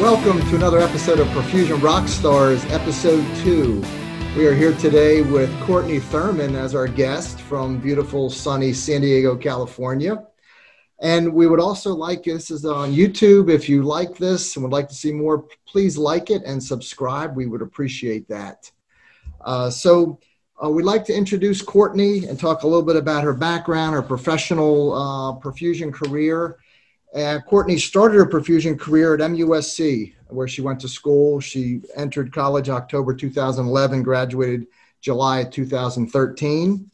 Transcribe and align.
Welcome 0.00 0.38
to 0.48 0.54
another 0.54 0.78
episode 0.78 1.18
of 1.18 1.26
Perfusion 1.28 1.80
Rockstars, 1.80 2.64
episode 2.70 3.26
two. 3.38 3.82
We 4.36 4.46
are 4.46 4.54
here 4.54 4.72
today 4.74 5.22
with 5.22 5.52
Courtney 5.62 5.98
Thurman 5.98 6.54
as 6.54 6.72
our 6.76 6.86
guest 6.86 7.40
from 7.40 7.80
beautiful, 7.80 8.30
sunny 8.30 8.72
San 8.72 9.00
Diego, 9.00 9.34
California. 9.34 10.24
And 11.00 11.34
we 11.34 11.48
would 11.48 11.58
also 11.58 11.92
like 11.96 12.22
this 12.22 12.52
is 12.52 12.64
on 12.64 12.92
YouTube. 12.92 13.50
If 13.50 13.68
you 13.68 13.82
like 13.82 14.16
this 14.16 14.54
and 14.54 14.62
would 14.62 14.72
like 14.72 14.88
to 14.88 14.94
see 14.94 15.10
more, 15.10 15.46
please 15.66 15.98
like 15.98 16.30
it 16.30 16.44
and 16.46 16.62
subscribe. 16.62 17.34
We 17.34 17.46
would 17.46 17.60
appreciate 17.60 18.28
that. 18.28 18.70
Uh, 19.40 19.68
so 19.68 20.20
uh, 20.64 20.70
we'd 20.70 20.84
like 20.84 21.06
to 21.06 21.12
introduce 21.12 21.60
Courtney 21.60 22.24
and 22.26 22.38
talk 22.38 22.62
a 22.62 22.68
little 22.68 22.84
bit 22.84 22.94
about 22.94 23.24
her 23.24 23.34
background, 23.34 23.96
her 23.96 24.02
professional 24.02 24.94
uh, 24.94 25.40
perfusion 25.40 25.92
career. 25.92 26.56
Uh, 27.14 27.40
Courtney 27.46 27.78
started 27.78 28.16
her 28.16 28.26
perfusion 28.26 28.78
career 28.78 29.14
at 29.14 29.20
MUSC, 29.20 30.14
where 30.28 30.48
she 30.48 30.60
went 30.60 30.80
to 30.80 30.88
school. 30.88 31.40
She 31.40 31.80
entered 31.96 32.32
college 32.32 32.68
October 32.68 33.14
2011, 33.14 34.02
graduated 34.02 34.66
July 35.00 35.44
2013. 35.44 36.90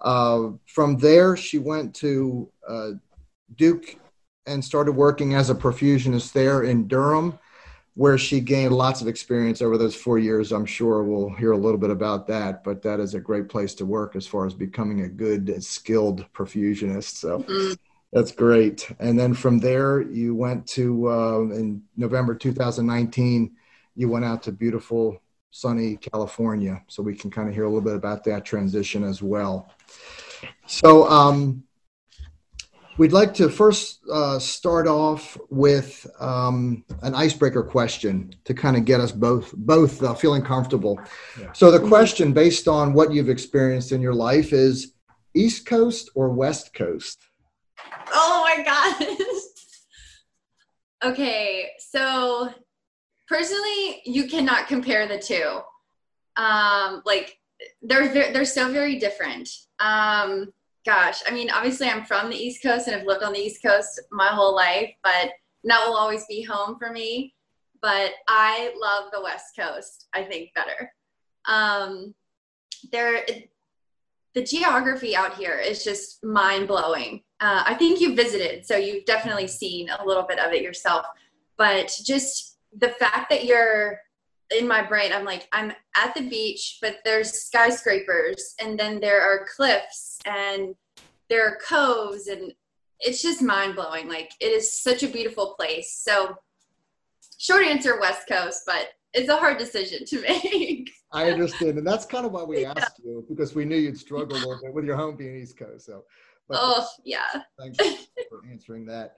Uh, 0.00 0.50
from 0.66 0.98
there, 0.98 1.36
she 1.36 1.58
went 1.58 1.94
to 1.94 2.50
uh, 2.68 2.90
Duke 3.56 3.96
and 4.46 4.62
started 4.62 4.92
working 4.92 5.34
as 5.34 5.48
a 5.48 5.54
perfusionist 5.54 6.32
there 6.32 6.64
in 6.64 6.86
Durham, 6.86 7.38
where 7.94 8.18
she 8.18 8.40
gained 8.40 8.74
lots 8.74 9.00
of 9.00 9.08
experience 9.08 9.62
over 9.62 9.78
those 9.78 9.94
four 9.94 10.18
years. 10.18 10.52
I'm 10.52 10.66
sure 10.66 11.04
we'll 11.04 11.30
hear 11.30 11.52
a 11.52 11.56
little 11.56 11.78
bit 11.78 11.90
about 11.90 12.26
that, 12.26 12.62
but 12.64 12.82
that 12.82 13.00
is 13.00 13.14
a 13.14 13.20
great 13.20 13.48
place 13.48 13.72
to 13.76 13.86
work 13.86 14.14
as 14.14 14.26
far 14.26 14.46
as 14.46 14.52
becoming 14.52 15.02
a 15.02 15.08
good, 15.08 15.64
skilled 15.64 16.26
perfusionist. 16.34 17.16
So. 17.16 17.38
Mm-hmm. 17.38 17.72
That's 18.14 18.30
great. 18.30 18.88
And 19.00 19.18
then 19.18 19.34
from 19.34 19.58
there, 19.58 20.00
you 20.00 20.36
went 20.36 20.68
to, 20.68 21.10
uh, 21.10 21.40
in 21.50 21.82
November 21.96 22.36
2019, 22.36 23.56
you 23.96 24.08
went 24.08 24.24
out 24.24 24.44
to 24.44 24.52
beautiful, 24.52 25.20
sunny 25.50 25.96
California. 25.96 26.80
So 26.86 27.02
we 27.02 27.16
can 27.16 27.28
kind 27.28 27.48
of 27.48 27.54
hear 27.54 27.64
a 27.64 27.68
little 27.68 27.80
bit 27.80 27.96
about 27.96 28.22
that 28.24 28.44
transition 28.44 29.02
as 29.02 29.20
well. 29.20 29.74
So 30.66 31.08
um, 31.08 31.64
we'd 32.98 33.12
like 33.12 33.34
to 33.34 33.48
first 33.48 33.98
uh, 34.08 34.38
start 34.38 34.86
off 34.86 35.36
with 35.50 36.06
um, 36.20 36.84
an 37.02 37.16
icebreaker 37.16 37.64
question 37.64 38.32
to 38.44 38.54
kind 38.54 38.76
of 38.76 38.84
get 38.84 39.00
us 39.00 39.10
both 39.10 39.52
both 39.56 40.00
uh, 40.04 40.14
feeling 40.14 40.42
comfortable. 40.42 41.00
Yeah. 41.40 41.52
So 41.52 41.72
the 41.72 41.80
question, 41.80 42.32
based 42.32 42.68
on 42.68 42.92
what 42.92 43.12
you've 43.12 43.28
experienced 43.28 43.90
in 43.90 44.00
your 44.00 44.14
life, 44.14 44.52
is 44.52 44.92
East 45.34 45.66
Coast 45.66 46.10
or 46.14 46.28
West 46.28 46.74
Coast? 46.74 47.26
Oh 48.12 48.44
my 48.44 48.64
god. 48.64 49.08
okay, 51.12 51.70
so 51.78 52.52
personally, 53.28 54.02
you 54.04 54.28
cannot 54.28 54.68
compare 54.68 55.06
the 55.06 55.18
two. 55.18 55.60
Um, 56.36 57.02
like 57.04 57.38
they're 57.82 58.12
they're 58.12 58.44
so 58.44 58.70
very 58.70 58.98
different. 58.98 59.48
Um, 59.80 60.52
gosh, 60.84 61.22
I 61.26 61.32
mean, 61.32 61.50
obviously, 61.50 61.88
I'm 61.88 62.04
from 62.04 62.30
the 62.30 62.36
East 62.36 62.62
Coast 62.62 62.86
and 62.86 62.96
I've 62.96 63.06
lived 63.06 63.22
on 63.22 63.32
the 63.32 63.38
East 63.38 63.62
Coast 63.62 64.00
my 64.10 64.28
whole 64.28 64.54
life, 64.54 64.90
but 65.02 65.30
that 65.64 65.86
will 65.86 65.96
always 65.96 66.26
be 66.26 66.42
home 66.42 66.76
for 66.78 66.90
me. 66.90 67.34
But 67.80 68.12
I 68.28 68.74
love 68.80 69.10
the 69.12 69.22
West 69.22 69.56
Coast. 69.58 70.06
I 70.14 70.22
think 70.22 70.50
better. 70.54 70.92
Um, 71.46 72.14
there, 72.92 73.24
the 74.34 74.42
geography 74.42 75.14
out 75.14 75.34
here 75.34 75.58
is 75.58 75.84
just 75.84 76.22
mind 76.24 76.66
blowing. 76.66 77.22
Uh, 77.40 77.62
I 77.66 77.74
think 77.74 78.00
you 78.00 78.14
visited, 78.14 78.66
so 78.66 78.76
you've 78.76 79.04
definitely 79.04 79.46
seen 79.46 79.88
a 79.88 80.04
little 80.04 80.24
bit 80.24 80.40
of 80.40 80.52
it 80.52 80.62
yourself. 80.62 81.06
But 81.56 81.96
just 82.04 82.58
the 82.76 82.88
fact 82.88 83.30
that 83.30 83.44
you're 83.44 84.00
in 84.50 84.66
my 84.66 84.82
brain, 84.82 85.12
I'm 85.12 85.24
like, 85.24 85.48
I'm 85.52 85.72
at 85.96 86.14
the 86.14 86.28
beach, 86.28 86.78
but 86.82 86.96
there's 87.04 87.32
skyscrapers, 87.32 88.54
and 88.60 88.78
then 88.78 89.00
there 89.00 89.22
are 89.22 89.46
cliffs, 89.54 90.18
and 90.26 90.74
there 91.30 91.46
are 91.46 91.58
coves, 91.66 92.26
and 92.26 92.52
it's 92.98 93.22
just 93.22 93.40
mind 93.40 93.76
blowing. 93.76 94.08
Like, 94.08 94.32
it 94.40 94.46
is 94.46 94.82
such 94.82 95.04
a 95.04 95.08
beautiful 95.08 95.54
place. 95.58 96.00
So, 96.02 96.36
short 97.38 97.64
answer, 97.64 98.00
West 98.00 98.26
Coast, 98.28 98.62
but 98.66 98.88
it's 99.14 99.28
a 99.28 99.36
hard 99.36 99.58
decision 99.58 100.04
to 100.06 100.20
make. 100.22 100.90
I 101.12 101.30
understand, 101.30 101.78
and 101.78 101.86
that's 101.86 102.04
kind 102.04 102.26
of 102.26 102.32
why 102.32 102.42
we 102.42 102.62
yeah. 102.62 102.74
asked 102.76 103.00
you 103.04 103.24
because 103.28 103.54
we 103.54 103.64
knew 103.64 103.76
you'd 103.76 103.98
struggle 103.98 104.36
a 104.36 104.38
little 104.38 104.58
bit 104.62 104.74
with 104.74 104.84
your 104.84 104.96
home 104.96 105.16
being 105.16 105.36
East 105.36 105.56
Coast. 105.56 105.86
So, 105.86 106.04
but 106.48 106.58
oh 106.60 106.86
yeah, 107.04 107.42
thanks 107.58 107.78
for 108.28 108.42
answering 108.50 108.84
that. 108.86 109.16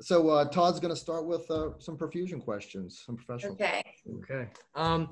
So 0.00 0.28
uh, 0.30 0.46
Todd's 0.46 0.80
going 0.80 0.92
to 0.92 1.00
start 1.00 1.26
with 1.26 1.48
uh, 1.50 1.70
some 1.78 1.96
perfusion 1.96 2.42
questions, 2.42 3.02
some 3.04 3.16
professional. 3.16 3.52
Okay. 3.52 3.84
Okay. 4.22 4.48
Um, 4.74 5.10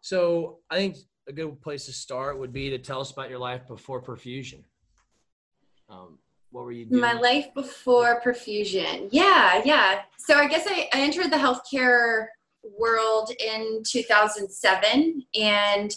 so 0.00 0.58
I 0.70 0.76
think 0.76 0.96
a 1.28 1.32
good 1.32 1.60
place 1.60 1.86
to 1.86 1.92
start 1.92 2.38
would 2.38 2.52
be 2.52 2.70
to 2.70 2.78
tell 2.78 3.00
us 3.00 3.10
about 3.10 3.30
your 3.30 3.38
life 3.38 3.66
before 3.68 4.02
perfusion. 4.02 4.64
Um, 5.88 6.18
what 6.50 6.64
were 6.64 6.72
you 6.72 6.86
doing? 6.86 7.00
My 7.00 7.12
life 7.12 7.52
before 7.54 8.20
perfusion. 8.22 9.08
Yeah, 9.12 9.62
yeah. 9.64 10.02
So 10.18 10.36
I 10.36 10.48
guess 10.48 10.66
I, 10.68 10.88
I 10.92 11.00
entered 11.00 11.30
the 11.30 11.36
healthcare 11.36 12.26
world 12.78 13.30
in 13.40 13.82
2007 13.86 15.24
and 15.34 15.96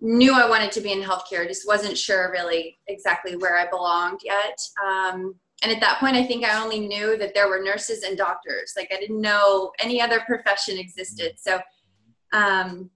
knew 0.00 0.32
I 0.32 0.48
wanted 0.48 0.72
to 0.72 0.80
be 0.80 0.92
in 0.92 1.02
healthcare. 1.02 1.46
Just 1.46 1.66
wasn't 1.66 1.98
sure 1.98 2.30
really 2.30 2.78
exactly 2.86 3.36
where 3.36 3.56
I 3.56 3.68
belonged 3.68 4.20
yet. 4.24 4.58
Um, 4.86 5.34
and 5.62 5.72
at 5.72 5.80
that 5.80 5.98
point, 5.98 6.16
I 6.16 6.24
think 6.24 6.44
I 6.44 6.62
only 6.62 6.80
knew 6.80 7.16
that 7.18 7.34
there 7.34 7.48
were 7.48 7.62
nurses 7.62 8.04
and 8.04 8.16
doctors. 8.16 8.74
Like 8.76 8.92
I 8.92 9.00
didn't 9.00 9.20
know 9.20 9.72
any 9.80 10.00
other 10.00 10.20
profession 10.20 10.78
existed. 10.78 11.32
So, 11.36 11.60
um, 12.32 12.90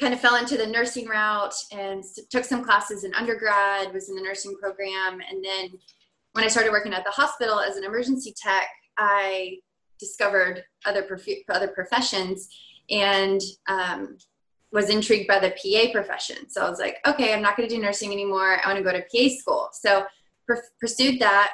kind 0.00 0.12
of 0.12 0.18
fell 0.18 0.34
into 0.34 0.56
the 0.56 0.66
nursing 0.66 1.06
route 1.06 1.54
and 1.70 2.02
took 2.30 2.44
some 2.44 2.64
classes 2.64 3.04
in 3.04 3.14
undergrad. 3.14 3.92
Was 3.92 4.08
in 4.08 4.16
the 4.16 4.22
nursing 4.22 4.56
program, 4.60 5.20
and 5.30 5.44
then 5.44 5.68
when 6.32 6.44
I 6.44 6.48
started 6.48 6.72
working 6.72 6.92
at 6.92 7.04
the 7.04 7.12
hospital 7.12 7.60
as 7.60 7.76
an 7.76 7.84
emergency 7.84 8.34
tech, 8.36 8.66
I 8.98 9.58
discovered 9.98 10.64
other 10.84 11.02
prof- 11.02 11.44
other 11.48 11.68
professions 11.68 12.48
and 12.90 13.40
um, 13.68 14.18
was 14.72 14.90
intrigued 14.90 15.28
by 15.28 15.38
the 15.38 15.50
PA 15.50 15.92
profession. 15.92 16.48
So 16.50 16.64
I 16.64 16.68
was 16.68 16.80
like, 16.80 16.96
okay, 17.06 17.32
I'm 17.32 17.42
not 17.42 17.56
going 17.56 17.68
to 17.68 17.74
do 17.74 17.80
nursing 17.80 18.12
anymore. 18.12 18.58
I 18.62 18.66
want 18.66 18.78
to 18.78 18.84
go 18.84 18.92
to 18.92 19.02
PA 19.02 19.34
school. 19.38 19.68
So 19.72 20.04
pursued 20.80 21.20
that. 21.20 21.52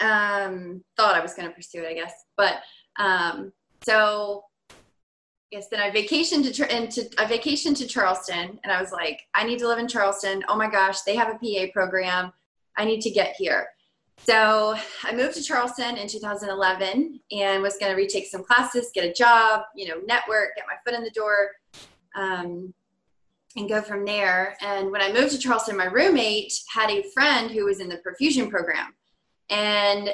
Um, 0.00 0.82
thought 0.96 1.14
I 1.14 1.20
was 1.20 1.34
going 1.34 1.48
to 1.48 1.54
pursue 1.54 1.82
it, 1.82 1.88
I 1.88 1.94
guess. 1.94 2.12
But 2.36 2.62
um, 2.98 3.52
so 3.84 4.44
yes, 5.50 5.68
then 5.70 5.80
I 5.80 5.90
vacationed 5.90 6.52
to 6.52 6.76
into 6.76 7.08
I 7.18 7.26
vacationed 7.26 7.76
to 7.78 7.86
Charleston, 7.86 8.58
and 8.62 8.72
I 8.72 8.80
was 8.80 8.92
like, 8.92 9.20
I 9.34 9.44
need 9.44 9.58
to 9.60 9.68
live 9.68 9.78
in 9.78 9.88
Charleston. 9.88 10.44
Oh 10.48 10.56
my 10.56 10.70
gosh, 10.70 11.02
they 11.02 11.16
have 11.16 11.28
a 11.28 11.38
PA 11.38 11.72
program. 11.72 12.32
I 12.76 12.84
need 12.84 13.00
to 13.02 13.10
get 13.10 13.34
here. 13.36 13.68
So 14.24 14.76
I 15.04 15.14
moved 15.14 15.34
to 15.36 15.42
Charleston 15.42 15.96
in 15.96 16.06
2011 16.06 17.20
and 17.32 17.62
was 17.62 17.78
going 17.78 17.92
to 17.92 17.96
retake 17.96 18.26
some 18.26 18.44
classes, 18.44 18.90
get 18.94 19.04
a 19.04 19.12
job, 19.12 19.62
you 19.74 19.88
know, 19.88 20.00
network, 20.06 20.54
get 20.56 20.66
my 20.66 20.76
foot 20.84 20.98
in 20.98 21.02
the 21.02 21.10
door, 21.10 21.52
um, 22.14 22.74
and 23.56 23.68
go 23.68 23.80
from 23.80 24.04
there. 24.04 24.56
And 24.60 24.90
when 24.90 25.00
I 25.00 25.12
moved 25.12 25.32
to 25.32 25.38
Charleston, 25.38 25.76
my 25.76 25.86
roommate 25.86 26.52
had 26.72 26.90
a 26.90 27.04
friend 27.14 27.50
who 27.50 27.64
was 27.64 27.80
in 27.80 27.88
the 27.88 28.02
perfusion 28.06 28.50
program. 28.50 28.94
And 29.50 30.10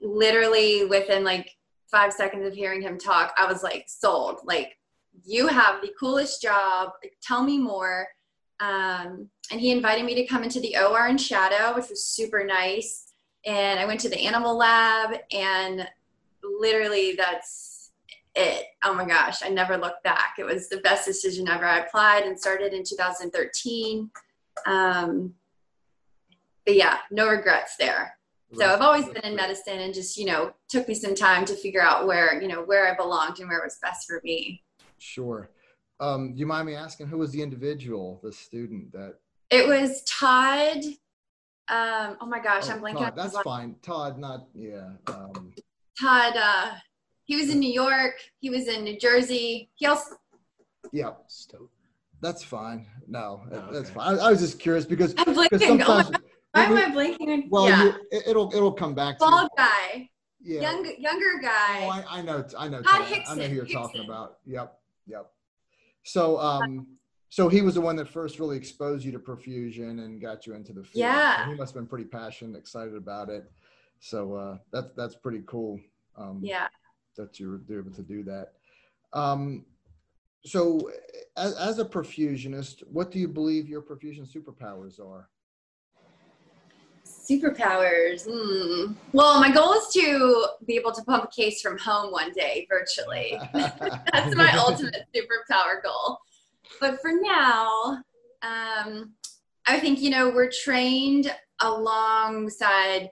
literally 0.00 0.84
within 0.84 1.24
like 1.24 1.50
five 1.90 2.12
seconds 2.12 2.46
of 2.46 2.54
hearing 2.54 2.82
him 2.82 2.98
talk, 2.98 3.34
I 3.38 3.50
was 3.50 3.62
like 3.62 3.86
sold. 3.88 4.40
Like, 4.44 4.76
you 5.24 5.46
have 5.46 5.80
the 5.80 5.92
coolest 5.98 6.42
job. 6.42 6.90
Like, 7.02 7.14
tell 7.22 7.42
me 7.42 7.56
more. 7.56 8.06
Um, 8.60 9.30
and 9.50 9.60
he 9.60 9.70
invited 9.70 10.04
me 10.04 10.14
to 10.16 10.26
come 10.26 10.42
into 10.42 10.60
the 10.60 10.76
OR 10.76 11.06
in 11.06 11.18
Shadow, 11.18 11.74
which 11.74 11.88
was 11.88 12.06
super 12.06 12.44
nice 12.44 13.03
and 13.46 13.78
I 13.78 13.84
went 13.84 14.00
to 14.00 14.08
the 14.08 14.20
animal 14.20 14.56
lab 14.56 15.18
and 15.32 15.88
literally 16.42 17.14
that's 17.16 17.92
it. 18.34 18.66
Oh 18.82 18.94
my 18.94 19.04
gosh, 19.04 19.42
I 19.42 19.48
never 19.48 19.76
looked 19.76 20.02
back. 20.02 20.36
It 20.38 20.44
was 20.44 20.68
the 20.68 20.78
best 20.78 21.06
decision 21.06 21.48
ever. 21.48 21.64
I 21.64 21.80
applied 21.80 22.24
and 22.24 22.38
started 22.38 22.72
in 22.72 22.84
2013. 22.84 24.10
Um, 24.66 25.34
but 26.64 26.74
yeah, 26.74 26.98
no 27.10 27.28
regrets 27.28 27.76
there. 27.76 28.16
So 28.56 28.66
I've 28.66 28.82
always 28.82 29.06
been 29.06 29.24
in 29.24 29.34
medicine 29.34 29.80
and 29.80 29.92
just, 29.92 30.16
you 30.16 30.26
know, 30.26 30.52
took 30.68 30.86
me 30.86 30.94
some 30.94 31.14
time 31.14 31.44
to 31.46 31.54
figure 31.54 31.82
out 31.82 32.06
where, 32.06 32.40
you 32.40 32.46
know, 32.46 32.62
where 32.62 32.90
I 32.90 32.94
belonged 32.94 33.40
and 33.40 33.48
where 33.48 33.58
it 33.58 33.64
was 33.64 33.78
best 33.82 34.06
for 34.06 34.20
me. 34.22 34.62
Sure. 34.98 35.50
Um, 35.98 36.34
do 36.34 36.38
you 36.38 36.46
mind 36.46 36.66
me 36.66 36.76
asking 36.76 37.08
who 37.08 37.18
was 37.18 37.32
the 37.32 37.42
individual, 37.42 38.20
the 38.22 38.32
student 38.32 38.92
that? 38.92 39.16
It 39.50 39.66
was 39.66 40.02
Todd 40.04 40.84
um, 41.68 42.16
oh 42.20 42.26
my 42.26 42.40
gosh, 42.40 42.64
oh, 42.68 42.72
I'm 42.72 42.80
blanking. 42.80 42.98
Todd, 42.98 43.16
that's 43.16 43.38
fine. 43.40 43.76
Todd, 43.82 44.18
not 44.18 44.46
yeah. 44.54 44.90
Um, 45.06 45.52
Todd, 45.98 46.34
uh, 46.36 46.72
he 47.24 47.36
was 47.36 47.50
in 47.50 47.58
New 47.58 47.72
York. 47.72 48.14
He 48.40 48.50
was 48.50 48.68
in 48.68 48.84
New 48.84 48.98
Jersey. 48.98 49.70
He 49.74 49.86
also. 49.86 50.16
Yeah, 50.92 51.12
that's 52.20 52.44
fine. 52.44 52.86
No, 53.08 53.42
oh, 53.52 53.72
that's 53.72 53.90
fine. 53.90 54.18
I, 54.18 54.26
I, 54.26 54.30
was 54.30 54.40
just 54.40 54.58
curious 54.58 54.84
because, 54.84 55.14
I'm 55.16 55.34
blanking. 55.34 55.48
Oh 55.52 55.58
sometimes. 55.58 56.10
Oh 56.14 56.20
why 56.52 56.64
am 56.64 56.76
I 56.76 56.94
blanking? 56.94 57.48
Well, 57.50 57.68
yeah. 57.68 57.84
you, 57.84 57.94
it, 58.12 58.36
will 58.36 58.52
it'll 58.54 58.72
come 58.72 58.94
back. 58.94 59.18
Bald 59.18 59.50
guy. 59.56 60.08
yeah. 60.42 60.60
Young, 60.60 60.94
younger 60.98 61.40
guy. 61.42 61.80
Oh, 61.80 61.88
I, 61.88 62.04
I 62.10 62.22
know. 62.22 62.44
I 62.58 62.68
know. 62.68 62.82
Todd 62.82 63.06
Hickson, 63.06 63.38
I 63.38 63.42
know 63.42 63.48
who 63.48 63.54
you're 63.54 63.64
Hickson. 63.64 63.82
talking 63.82 64.04
about. 64.04 64.36
Yep. 64.46 64.78
Yep. 65.06 65.30
So, 66.04 66.38
um, 66.38 66.86
so 67.34 67.48
he 67.48 67.62
was 67.62 67.74
the 67.74 67.80
one 67.80 67.96
that 67.96 68.08
first 68.08 68.38
really 68.38 68.56
exposed 68.56 69.04
you 69.04 69.10
to 69.10 69.18
perfusion 69.18 70.04
and 70.04 70.20
got 70.20 70.46
you 70.46 70.54
into 70.54 70.72
the 70.72 70.84
field. 70.84 71.00
Yeah. 71.00 71.46
So 71.46 71.50
he 71.50 71.56
must 71.56 71.74
have 71.74 71.82
been 71.82 71.88
pretty 71.88 72.04
passionate, 72.04 72.56
excited 72.56 72.94
about 72.94 73.28
it. 73.28 73.50
So 73.98 74.34
uh, 74.34 74.58
that's 74.70 74.92
that's 74.96 75.16
pretty 75.16 75.42
cool. 75.44 75.80
Um, 76.16 76.38
yeah. 76.44 76.68
That 77.16 77.40
you 77.40 77.60
were 77.68 77.80
able 77.80 77.90
to 77.90 78.02
do 78.04 78.22
that. 78.22 78.52
Um, 79.12 79.64
so, 80.44 80.92
as, 81.36 81.56
as 81.56 81.80
a 81.80 81.84
perfusionist, 81.84 82.84
what 82.86 83.10
do 83.10 83.18
you 83.18 83.26
believe 83.26 83.68
your 83.68 83.82
perfusion 83.82 84.32
superpowers 84.32 85.00
are? 85.00 85.28
Superpowers. 87.04 88.28
Mm. 88.28 88.94
Well, 89.12 89.40
my 89.40 89.50
goal 89.50 89.72
is 89.72 89.88
to 89.94 90.46
be 90.68 90.76
able 90.76 90.92
to 90.92 91.02
pump 91.02 91.24
a 91.24 91.34
case 91.34 91.60
from 91.60 91.78
home 91.78 92.12
one 92.12 92.30
day 92.30 92.68
virtually. 92.70 93.36
That's 93.52 94.36
my 94.36 94.52
ultimate 94.56 95.02
superpower 95.12 95.82
goal. 95.82 96.20
But 96.80 97.00
for 97.00 97.12
now, 97.12 98.02
um, 98.42 99.12
I 99.66 99.80
think, 99.80 100.00
you 100.00 100.10
know, 100.10 100.30
we're 100.30 100.50
trained 100.50 101.34
alongside 101.60 103.10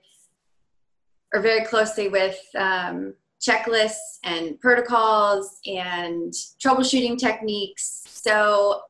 or 1.32 1.41
very 1.41 1.64
closely 1.64 2.09
with 2.09 2.38
um, 2.56 3.14
checklists 3.41 4.19
and 4.25 4.61
protocols 4.61 5.59
and 5.67 6.32
troubleshooting 6.62 7.19
techniques. 7.19 8.05
So 8.06 8.82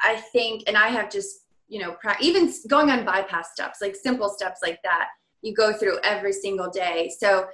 I 0.00 0.16
think, 0.32 0.64
and 0.66 0.76
I 0.76 0.88
have 0.88 1.10
just, 1.10 1.44
you 1.68 1.80
know, 1.80 1.96
even 2.20 2.52
going 2.68 2.90
on 2.90 3.04
bypass 3.04 3.52
steps, 3.52 3.80
like 3.82 3.96
simple 3.96 4.28
steps 4.28 4.60
like 4.62 4.78
that, 4.84 5.08
you 5.42 5.54
go 5.54 5.72
through 5.72 5.98
every 6.04 6.32
single 6.32 6.70
day. 6.70 7.10
So 7.18 7.46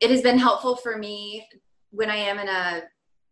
it 0.00 0.10
has 0.10 0.22
been 0.22 0.38
helpful 0.38 0.76
for 0.76 0.96
me 0.96 1.46
when 1.90 2.10
I 2.10 2.16
am 2.16 2.38
in 2.38 2.48
a 2.48 2.82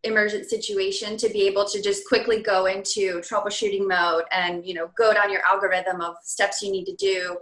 emergent 0.07 0.49
situation 0.49 1.17
to 1.17 1.29
be 1.29 1.47
able 1.47 1.65
to 1.65 1.81
just 1.81 2.07
quickly 2.07 2.41
go 2.41 2.65
into 2.65 3.19
troubleshooting 3.19 3.87
mode 3.87 4.23
and 4.31 4.65
you 4.65 4.73
know 4.73 4.89
go 4.97 5.13
down 5.13 5.31
your 5.31 5.45
algorithm 5.45 6.01
of 6.01 6.15
steps 6.23 6.61
you 6.61 6.71
need 6.71 6.85
to 6.85 6.95
do 6.95 7.37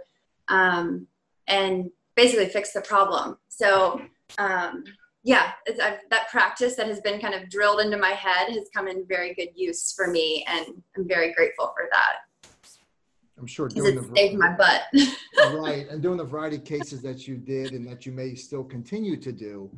um, 0.48 1.06
and 1.48 1.90
basically 2.14 2.46
fix 2.46 2.72
the 2.72 2.80
problem 2.80 3.36
so 3.48 4.00
um, 4.38 4.84
yeah, 5.26 5.50
that 5.76 6.28
practice 6.30 6.76
that 6.76 6.86
has 6.86 7.00
been 7.00 7.20
kind 7.20 7.34
of 7.34 7.50
drilled 7.50 7.80
into 7.80 7.96
my 7.96 8.10
head 8.10 8.48
has 8.50 8.68
come 8.72 8.86
in 8.86 9.04
very 9.08 9.34
good 9.34 9.48
use 9.56 9.92
for 9.92 10.06
me, 10.06 10.46
and 10.46 10.80
I'm 10.96 11.08
very 11.08 11.34
grateful 11.34 11.74
for 11.76 11.88
that. 11.90 12.50
I'm 13.36 13.48
sure 13.48 13.66
doing 13.66 13.98
it 13.98 14.08
the 14.08 14.16
saved 14.16 14.38
my 14.38 14.54
butt. 14.54 14.82
right, 15.58 15.88
and 15.88 16.00
doing 16.00 16.18
the 16.18 16.24
variety 16.24 16.58
of 16.58 16.64
cases 16.64 17.02
that 17.02 17.26
you 17.26 17.36
did 17.36 17.72
and 17.72 17.84
that 17.88 18.06
you 18.06 18.12
may 18.12 18.36
still 18.36 18.62
continue 18.62 19.16
to 19.16 19.32
do, 19.32 19.68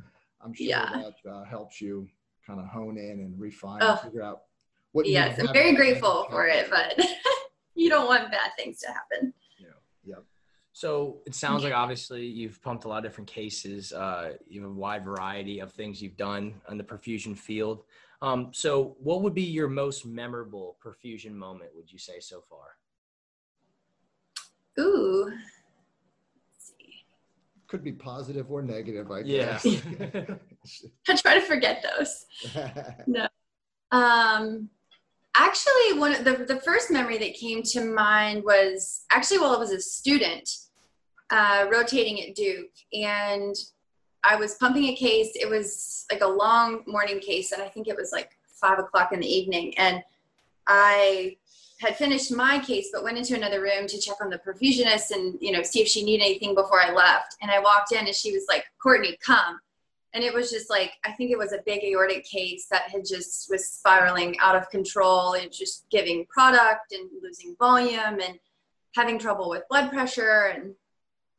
I'm 0.45 0.53
sure 0.53 0.67
yeah. 0.67 1.03
that 1.25 1.31
uh, 1.31 1.45
helps 1.45 1.81
you 1.81 2.07
kind 2.49 2.61
of 2.61 2.67
hone 2.67 2.97
in 2.97 3.21
and 3.21 3.39
refine 3.39 3.81
oh. 3.83 3.93
and 3.93 4.01
figure 4.01 4.23
out 4.23 4.41
what. 4.93 5.07
Yes, 5.07 5.39
I'm 5.39 5.53
very 5.53 5.75
grateful 5.75 6.27
for 6.31 6.47
it, 6.47 6.69
but 6.71 6.99
you 7.75 7.89
don't 7.89 8.07
want 8.07 8.31
bad 8.33 8.51
things 8.59 8.81
to 8.81 8.89
happen. 8.89 9.33
Yeah. 9.59 9.67
Yep. 10.05 10.25
So 10.73 11.19
it 11.27 11.35
sounds 11.35 11.63
like 11.63 11.75
obviously 11.75 12.25
you've 12.25 12.61
pumped 12.63 12.85
a 12.85 12.89
lot 12.89 12.99
of 12.99 13.05
different 13.05 13.29
cases. 13.29 13.93
Uh, 13.93 14.33
you 14.49 14.63
have 14.63 14.71
a 14.71 14.75
wide 14.75 15.05
variety 15.05 15.61
of 15.61 15.73
things 15.73 16.01
you've 16.01 16.17
done 16.17 16.55
in 16.71 16.79
the 16.79 16.85
perfusion 16.85 17.37
field. 17.37 17.85
Um, 18.21 18.51
so 18.53 18.97
what 18.99 19.23
would 19.23 19.35
be 19.35 19.43
your 19.43 19.69
most 19.69 20.05
memorable 20.07 20.77
perfusion 20.85 21.33
moment, 21.33 21.71
would 21.75 21.91
you 21.93 21.99
say 21.99 22.19
so 22.21 22.43
far? 22.49 22.77
Ooh. 24.81 25.33
Could 27.69 27.85
be 27.85 27.93
positive 27.93 28.51
or 28.51 28.63
negative, 28.63 29.11
I 29.11 29.23
guess. 29.23 29.65
Yeah. 29.65 29.81
I 31.09 31.17
try 31.17 31.35
to 31.35 31.43
forget 31.43 31.85
those. 31.85 32.25
no. 33.07 33.29
Um, 33.91 34.71
actually, 35.37 35.99
one 35.99 36.15
of 36.15 36.25
the, 36.25 36.45
the 36.47 36.61
first 36.61 36.91
memory 36.91 37.19
that 37.19 37.35
came 37.35 37.63
to 37.65 37.85
mind 37.85 38.43
was 38.43 39.05
actually 39.13 39.39
while 39.39 39.55
I 39.55 39.59
was 39.59 39.71
a 39.71 39.81
student 39.81 40.49
uh, 41.31 41.67
rotating 41.71 42.23
at 42.23 42.35
Duke, 42.35 42.73
and 42.95 43.55
I 44.25 44.37
was 44.37 44.55
pumping 44.55 44.85
a 44.85 44.97
case. 44.97 45.33
It 45.35 45.49
was 45.49 46.07
like 46.11 46.23
a 46.23 46.27
long 46.27 46.83
morning 46.87 47.21
case, 47.21 47.53
and 47.53 47.63
I 47.63 47.69
think 47.69 47.87
it 47.87 47.97
was 47.97 48.13
like 48.13 48.31
five 48.61 48.79
o'clock 48.79 49.13
in 49.13 49.21
the 49.21 49.27
evening. 49.27 49.77
And 49.79 50.03
I 50.69 51.37
had 51.81 51.97
finished 51.97 52.33
my 52.33 52.59
case, 52.59 52.91
but 52.93 53.05
went 53.05 53.19
into 53.19 53.35
another 53.35 53.63
room 53.63 53.87
to 53.87 54.01
check 54.01 54.17
on 54.21 54.31
the 54.31 54.39
perfusionist 54.39 55.11
and 55.13 55.39
you 55.41 55.53
know 55.53 55.63
see 55.63 55.81
if 55.81 55.89
she 55.89 56.05
needed 56.05 56.25
anything 56.25 56.55
before 56.55 56.81
I 56.81 56.93
left. 56.93 57.37
And 57.41 57.51
I 57.51 57.59
walked 57.61 57.93
in, 57.93 58.07
and 58.07 58.15
she 58.15 58.33
was 58.33 58.47
like, 58.49 58.65
"Courtney, 58.83 59.17
come." 59.25 59.59
And 60.15 60.25
it 60.25 60.33
was 60.33 60.51
just 60.51 60.71
like 60.71 60.93
I 61.05 61.13
think 61.13 61.31
it 61.31 61.39
was 61.39 61.53
a 61.53 61.63
big 61.67 61.83
aortic 61.85 62.25
case 62.25 62.67
that 62.71 62.91
had 62.91 63.05
just 63.07 63.51
was 63.51 63.67
spiraling 63.67 64.37
out 64.41 64.57
of 64.57 64.71
control 64.71 65.35
and 65.35 65.53
just 65.53 65.87
giving 65.91 66.27
product 66.27 66.93
and 66.93 67.11
losing 67.23 67.57
volume 67.59 68.21
and 68.21 68.39
having 68.95 69.19
trouble 69.19 69.49
with 69.49 69.69
blood 69.69 69.91
pressure 69.91 70.53
and 70.55 70.75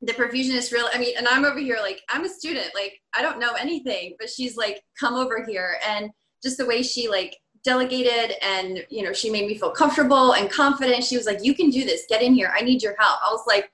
the 0.02 0.14
perfusionist 0.14 0.72
really 0.72 0.90
i 0.94 0.98
mean 0.98 1.14
and 1.18 1.28
i'm 1.28 1.44
over 1.44 1.60
here 1.60 1.78
like 1.82 2.02
i'm 2.10 2.24
a 2.24 2.30
student 2.30 2.70
like 2.74 3.02
i 3.14 3.22
don't 3.22 3.40
know 3.40 3.54
anything 3.60 4.16
but 4.18 4.30
she's 4.30 4.56
like 4.56 4.82
come 4.98 5.16
over 5.16 5.44
here 5.46 5.78
and 5.86 6.10
just 6.42 6.58
the 6.58 6.66
way 6.66 6.82
she 6.82 7.10
like 7.10 7.36
delegated 7.64 8.36
and 8.42 8.86
you 8.90 9.04
know 9.04 9.14
she 9.14 9.30
made 9.30 9.48
me 9.48 9.58
feel 9.58 9.72
comfortable 9.72 10.34
and 10.34 10.50
confident. 10.50 11.04
She 11.04 11.18
was 11.18 11.26
like 11.26 11.44
you 11.44 11.54
can 11.54 11.70
do 11.70 11.86
this. 11.86 12.06
Get 12.10 12.22
in 12.22 12.34
here. 12.34 12.52
I 12.56 12.62
need 12.62 12.82
your 12.82 12.96
help. 12.98 13.20
I 13.22 13.32
was 13.32 13.44
like 13.48 13.72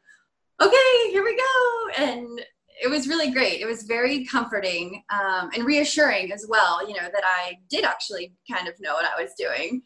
okay 0.62 1.12
here 1.12 1.24
we 1.24 1.36
go. 1.36 2.04
And 2.04 2.42
it 2.82 2.90
was 2.90 3.08
really 3.08 3.32
great. 3.32 3.62
It 3.62 3.66
was 3.66 3.84
very 3.84 4.26
comforting 4.26 5.04
um, 5.10 5.50
and 5.54 5.66
reassuring 5.66 6.32
as 6.32 6.46
well 6.50 6.88
you 6.88 6.94
know 6.94 7.08
that 7.14 7.24
i 7.24 7.58
did 7.70 7.86
actually 7.86 8.34
kind 8.52 8.68
of 8.68 8.74
know 8.80 8.94
what 8.94 9.06
i 9.06 9.22
was 9.22 9.34
doing. 9.38 9.82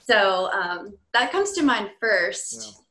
So 0.00 0.50
um, 0.52 0.96
that 1.12 1.30
comes 1.30 1.52
to 1.52 1.62
mind 1.62 1.90
first. 2.00 2.82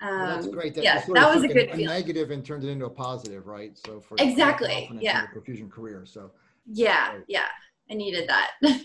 Yeah. 0.00 0.10
Well, 0.10 0.26
that's 0.28 0.46
um, 0.46 0.52
great. 0.52 0.74
That 0.76 0.84
yeah, 0.84 1.04
that 1.12 1.34
was 1.34 1.42
a 1.42 1.48
good 1.48 1.70
a 1.70 1.76
negative 1.76 2.30
and 2.30 2.44
turned 2.44 2.62
it 2.62 2.68
into 2.68 2.86
a 2.86 2.90
positive, 2.90 3.48
right? 3.48 3.76
So 3.76 4.00
for 4.00 4.14
exactly, 4.20 4.88
yeah, 5.00 5.26
perfusion 5.34 5.68
career. 5.68 6.04
So. 6.06 6.30
Yeah, 6.70 7.18
yeah, 7.26 7.46
I 7.90 7.94
needed 7.94 8.28
that. 8.28 8.52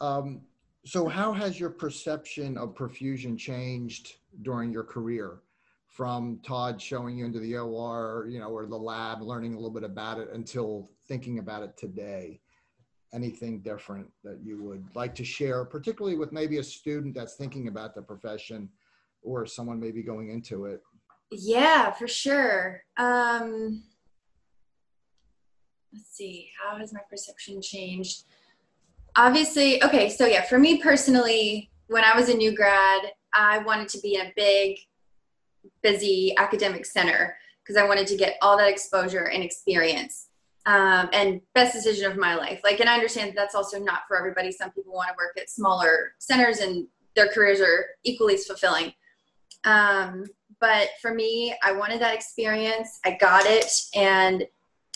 um, 0.00 0.42
so 0.84 1.08
how 1.08 1.32
has 1.32 1.58
your 1.60 1.70
perception 1.70 2.56
of 2.58 2.74
perfusion 2.74 3.38
changed 3.38 4.14
during 4.42 4.72
your 4.72 4.84
career? 4.84 5.42
From 5.86 6.40
Todd 6.42 6.80
showing 6.80 7.18
you 7.18 7.26
into 7.26 7.38
the 7.38 7.54
OR, 7.58 8.26
you 8.26 8.40
know, 8.40 8.48
or 8.48 8.64
the 8.64 8.76
lab, 8.76 9.20
learning 9.20 9.52
a 9.52 9.56
little 9.56 9.70
bit 9.70 9.84
about 9.84 10.18
it, 10.18 10.30
until 10.32 10.90
thinking 11.06 11.38
about 11.38 11.62
it 11.62 11.76
today 11.76 12.40
anything 13.12 13.60
different 13.60 14.08
that 14.24 14.40
you 14.42 14.62
would 14.62 14.84
like 14.94 15.14
to 15.16 15.24
share, 15.24 15.64
particularly 15.64 16.16
with 16.16 16.32
maybe 16.32 16.58
a 16.58 16.62
student 16.62 17.14
that's 17.14 17.34
thinking 17.34 17.68
about 17.68 17.94
the 17.94 18.02
profession 18.02 18.68
or 19.22 19.46
someone 19.46 19.78
maybe 19.78 20.02
going 20.02 20.30
into 20.30 20.64
it? 20.64 20.80
Yeah, 21.30 21.92
for 21.92 22.08
sure. 22.08 22.82
Um, 22.96 23.82
let's 25.92 26.10
see, 26.10 26.50
how 26.62 26.78
has 26.78 26.92
my 26.92 27.00
perception 27.08 27.60
changed? 27.62 28.24
Obviously, 29.16 29.82
okay, 29.84 30.08
so 30.08 30.26
yeah, 30.26 30.42
for 30.42 30.58
me 30.58 30.78
personally, 30.78 31.70
when 31.88 32.04
I 32.04 32.16
was 32.16 32.28
a 32.28 32.34
new 32.34 32.54
grad, 32.54 33.12
I 33.34 33.58
wanted 33.58 33.88
to 33.90 34.00
be 34.00 34.14
in 34.14 34.22
a 34.22 34.32
big, 34.34 34.78
busy 35.82 36.34
academic 36.38 36.86
center 36.86 37.36
because 37.62 37.76
I 37.76 37.86
wanted 37.86 38.06
to 38.08 38.16
get 38.16 38.36
all 38.40 38.56
that 38.56 38.68
exposure 38.68 39.28
and 39.28 39.42
experience 39.42 40.28
um, 40.66 41.08
and 41.12 41.40
best 41.54 41.74
decision 41.74 42.10
of 42.10 42.16
my 42.16 42.34
life. 42.34 42.60
Like, 42.64 42.80
and 42.80 42.88
I 42.88 42.94
understand 42.94 43.30
that 43.30 43.36
that's 43.36 43.54
also 43.54 43.78
not 43.78 44.02
for 44.08 44.16
everybody. 44.18 44.50
Some 44.50 44.70
people 44.70 44.94
want 44.94 45.08
to 45.08 45.14
work 45.16 45.36
at 45.36 45.50
smaller 45.50 46.14
centers 46.18 46.58
and 46.58 46.86
their 47.14 47.28
careers 47.28 47.60
are 47.60 47.86
equally 48.04 48.34
as 48.34 48.46
fulfilling. 48.46 48.92
Um, 49.64 50.24
but 50.60 50.90
for 51.00 51.12
me, 51.12 51.54
I 51.62 51.72
wanted 51.72 52.00
that 52.00 52.14
experience. 52.14 53.00
I 53.04 53.16
got 53.20 53.44
it, 53.46 53.70
and 53.94 54.46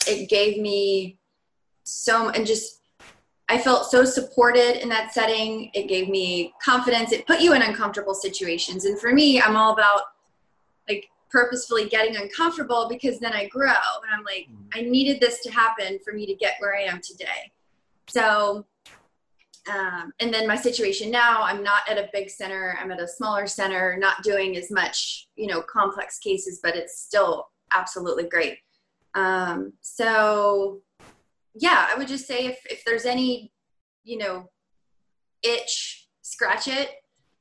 it 0.07 0.31
gave 0.31 0.59
me 0.61 1.19
so 1.83 2.31
and 2.31 2.47
just 2.47 2.83
I 3.49 3.59
felt 3.59 3.91
so 3.91 4.05
supported 4.05 4.83
in 4.83 4.89
that 4.89 5.15
setting. 5.15 5.71
It 5.73 5.89
gave 5.89 6.09
me 6.09 6.53
confidence. 6.63 7.13
It 7.13 7.27
put 7.27 7.41
you 7.41 7.55
in 7.55 7.63
uncomfortable 7.63 8.15
situations, 8.15 8.85
and 8.85 8.99
for 8.99 9.13
me, 9.13 9.41
I'm 9.41 9.57
all 9.57 9.73
about 9.73 10.01
like 10.89 11.09
purposefully 11.31 11.89
getting 11.89 12.17
uncomfortable 12.17 12.89
because 12.89 13.19
then 13.19 13.33
I 13.33 13.47
grow 13.49 13.69
and 13.69 14.13
I'm 14.13 14.25
like, 14.25 14.49
mm-hmm. 14.51 14.69
I 14.75 14.83
needed 14.83 15.21
this 15.21 15.41
to 15.43 15.51
happen 15.51 15.99
for 16.05 16.13
me 16.13 16.27
to 16.27 16.35
get 16.35 16.55
where 16.61 16.75
I 16.77 16.83
am 16.83 17.01
today. 17.03 17.53
So, 18.09 18.65
um, 19.69 20.13
and 20.21 20.33
then 20.33 20.47
my 20.47 20.57
situation 20.57 21.11
now, 21.11 21.43
I'm 21.43 21.63
not 21.63 21.83
at 21.91 21.99
a 21.99 22.09
big 22.13 22.31
center. 22.31 22.79
I'm 22.81 22.93
at 22.93 23.01
a 23.01 23.09
smaller 23.09 23.47
center, 23.47 23.97
not 23.99 24.23
doing 24.23 24.57
as 24.57 24.71
much, 24.71 25.29
you 25.35 25.49
know, 25.49 25.61
complex 25.61 26.19
cases, 26.19 26.61
but 26.63 26.77
it's 26.77 27.01
still 27.01 27.49
absolutely 27.73 28.29
great. 28.29 28.59
Um, 29.15 29.73
so, 29.81 30.81
yeah, 31.59 31.89
I 31.93 31.97
would 31.97 32.09
just 32.09 32.27
say 32.27 32.47
if, 32.47 32.59
if 32.71 32.85
there's 32.85 33.05
any, 33.05 33.53
you 34.05 34.19
know, 34.19 34.51
itch, 35.43 36.09
scratch 36.23 36.69
it. 36.69 36.91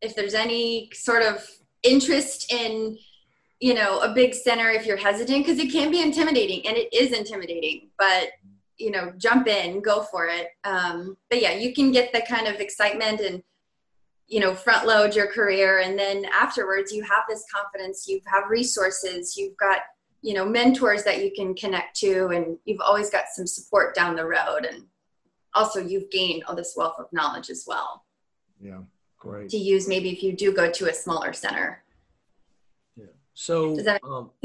If 0.01 0.15
there's 0.15 0.33
any 0.33 0.89
sort 0.93 1.23
of 1.23 1.47
interest 1.83 2.51
in 2.51 2.97
you 3.59 3.73
know, 3.73 3.99
a 3.99 4.13
big 4.13 4.33
center 4.33 4.69
if 4.69 4.85
you're 4.85 4.97
hesitant 4.97 5.45
because 5.45 5.59
it 5.59 5.71
can 5.71 5.89
be 5.89 6.01
intimidating 6.01 6.67
and 6.67 6.75
it 6.77 6.93
is 6.93 7.11
intimidating, 7.11 7.89
but 7.97 8.29
you 8.77 8.91
know, 8.91 9.13
jump 9.17 9.47
in, 9.47 9.81
go 9.81 10.03
for 10.03 10.27
it. 10.27 10.49
Um, 10.65 11.15
but 11.29 11.41
yeah, 11.41 11.53
you 11.53 11.73
can 11.73 11.91
get 11.91 12.11
the 12.11 12.21
kind 12.27 12.47
of 12.47 12.59
excitement 12.59 13.21
and 13.21 13.41
you 14.27 14.39
know 14.39 14.55
front 14.55 14.87
load 14.87 15.15
your 15.15 15.27
career 15.27 15.79
and 15.79 15.97
then 15.97 16.25
afterwards 16.25 16.91
you 16.91 17.03
have 17.03 17.23
this 17.29 17.45
confidence 17.53 18.07
you 18.07 18.19
have 18.25 18.49
resources 18.49 19.37
you've 19.37 19.55
got 19.55 19.81
you 20.25 20.33
know 20.33 20.45
mentors 20.45 21.03
that 21.03 21.23
you 21.23 21.31
can 21.35 21.53
connect 21.53 21.95
to 21.97 22.27
and 22.27 22.57
you've 22.65 22.81
always 22.81 23.09
got 23.09 23.25
some 23.33 23.47
support 23.47 23.93
down 23.95 24.15
the 24.15 24.25
road 24.25 24.65
and 24.69 24.83
also 25.53 25.79
you've 25.79 26.09
gained 26.09 26.43
all 26.45 26.55
this 26.55 26.73
wealth 26.75 26.95
of 26.99 27.05
knowledge 27.11 27.49
as 27.49 27.65
well. 27.67 28.03
Yeah 28.59 28.81
great. 29.25 29.49
To 29.49 29.57
use 29.57 29.87
maybe 29.87 30.11
if 30.11 30.23
you 30.23 30.33
do 30.33 30.53
go 30.53 30.71
to 30.71 30.89
a 30.89 30.93
smaller 30.93 31.33
center. 31.33 31.83
Yeah. 32.95 33.05
So 33.33 33.75
that- 33.77 34.01
um, 34.03 34.31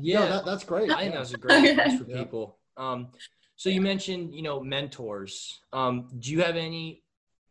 yeah. 0.00 0.20
No, 0.20 0.28
that, 0.28 0.44
that's 0.44 0.64
great. 0.64 0.90
I 0.90 1.00
think 1.02 1.12
that 1.14 1.20
was 1.20 1.34
a 1.34 1.38
great 1.38 1.70
advice 1.70 1.98
for 1.98 2.04
people. 2.04 2.58
Um, 2.76 3.08
so 3.56 3.68
you 3.68 3.80
mentioned 3.80 4.34
you 4.34 4.42
know 4.42 4.60
mentors. 4.60 5.60
Um, 5.72 6.08
do 6.18 6.30
you 6.30 6.42
have 6.42 6.56
any 6.56 7.02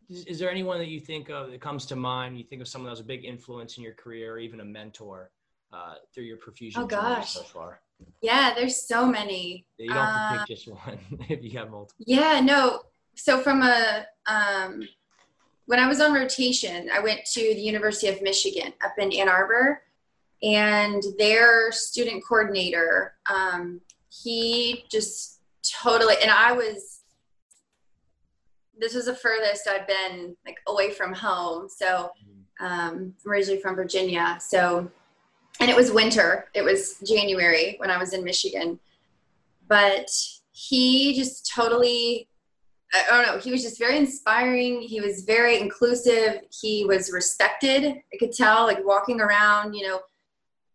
is 0.08 0.38
there 0.38 0.50
anyone 0.50 0.78
that 0.78 0.88
you 0.88 1.00
think 1.00 1.30
of 1.30 1.50
that 1.50 1.60
comes 1.60 1.86
to 1.86 1.96
mind? 1.96 2.38
You 2.38 2.44
think 2.44 2.60
of 2.60 2.68
someone 2.68 2.86
that 2.86 2.92
was 2.92 3.00
a 3.00 3.04
big 3.04 3.24
influence 3.24 3.78
in 3.78 3.82
your 3.82 3.94
career 3.94 4.34
or 4.34 4.38
even 4.38 4.60
a 4.60 4.64
mentor 4.64 5.30
uh, 5.72 5.94
through 6.14 6.24
your 6.24 6.36
perfusion 6.36 6.78
oh 6.78 6.86
gosh. 6.86 7.34
so 7.34 7.42
far. 7.42 7.80
Yeah 8.20 8.52
there's 8.54 8.86
so 8.86 9.06
many. 9.06 9.64
You 9.78 9.88
don't 9.88 9.96
have 9.96 10.32
to 10.32 10.38
pick 10.38 10.42
uh, 10.42 10.46
just 10.46 10.68
one 10.68 10.98
if 11.28 11.42
you 11.42 11.58
have 11.58 11.70
multiple. 11.70 12.04
Yeah 12.06 12.40
no. 12.40 12.82
So 13.14 13.40
from 13.40 13.62
a 13.62 14.06
um, 14.26 14.86
when 15.66 15.78
i 15.78 15.86
was 15.86 16.00
on 16.00 16.12
rotation 16.12 16.90
i 16.92 16.98
went 16.98 17.24
to 17.24 17.40
the 17.40 17.60
university 17.60 18.08
of 18.08 18.20
michigan 18.20 18.72
up 18.84 18.92
in 18.98 19.12
ann 19.12 19.28
arbor 19.28 19.82
and 20.42 21.02
their 21.18 21.70
student 21.70 22.22
coordinator 22.26 23.14
um, 23.26 23.80
he 24.10 24.84
just 24.90 25.40
totally 25.62 26.16
and 26.20 26.30
i 26.30 26.52
was 26.52 27.02
this 28.82 28.94
was 28.94 29.06
the 29.06 29.14
furthest 29.14 29.68
I'd 29.68 29.86
been 29.86 30.36
like 30.44 30.58
away 30.66 30.90
from 30.90 31.14
home. 31.14 31.68
So 31.68 32.10
um, 32.60 33.14
I'm 33.24 33.30
originally 33.30 33.60
from 33.60 33.76
Virginia. 33.76 34.38
So, 34.40 34.90
and 35.62 35.70
it 35.70 35.76
was 35.76 35.92
winter. 35.92 36.48
It 36.54 36.62
was 36.62 36.98
January 37.06 37.76
when 37.78 37.90
I 37.90 37.98
was 37.98 38.12
in 38.12 38.24
Michigan. 38.24 38.78
But 39.68 40.10
he 40.50 41.14
just 41.14 41.50
totally, 41.54 42.28
I 42.92 43.06
don't 43.08 43.26
know, 43.26 43.38
he 43.38 43.50
was 43.50 43.62
just 43.62 43.78
very 43.78 43.96
inspiring. 43.96 44.82
He 44.82 45.00
was 45.00 45.22
very 45.22 45.58
inclusive. 45.58 46.40
He 46.50 46.84
was 46.84 47.12
respected. 47.12 47.84
I 47.84 48.16
could 48.18 48.32
tell, 48.32 48.64
like 48.64 48.84
walking 48.84 49.20
around, 49.20 49.74
you 49.74 49.86
know, 49.86 50.00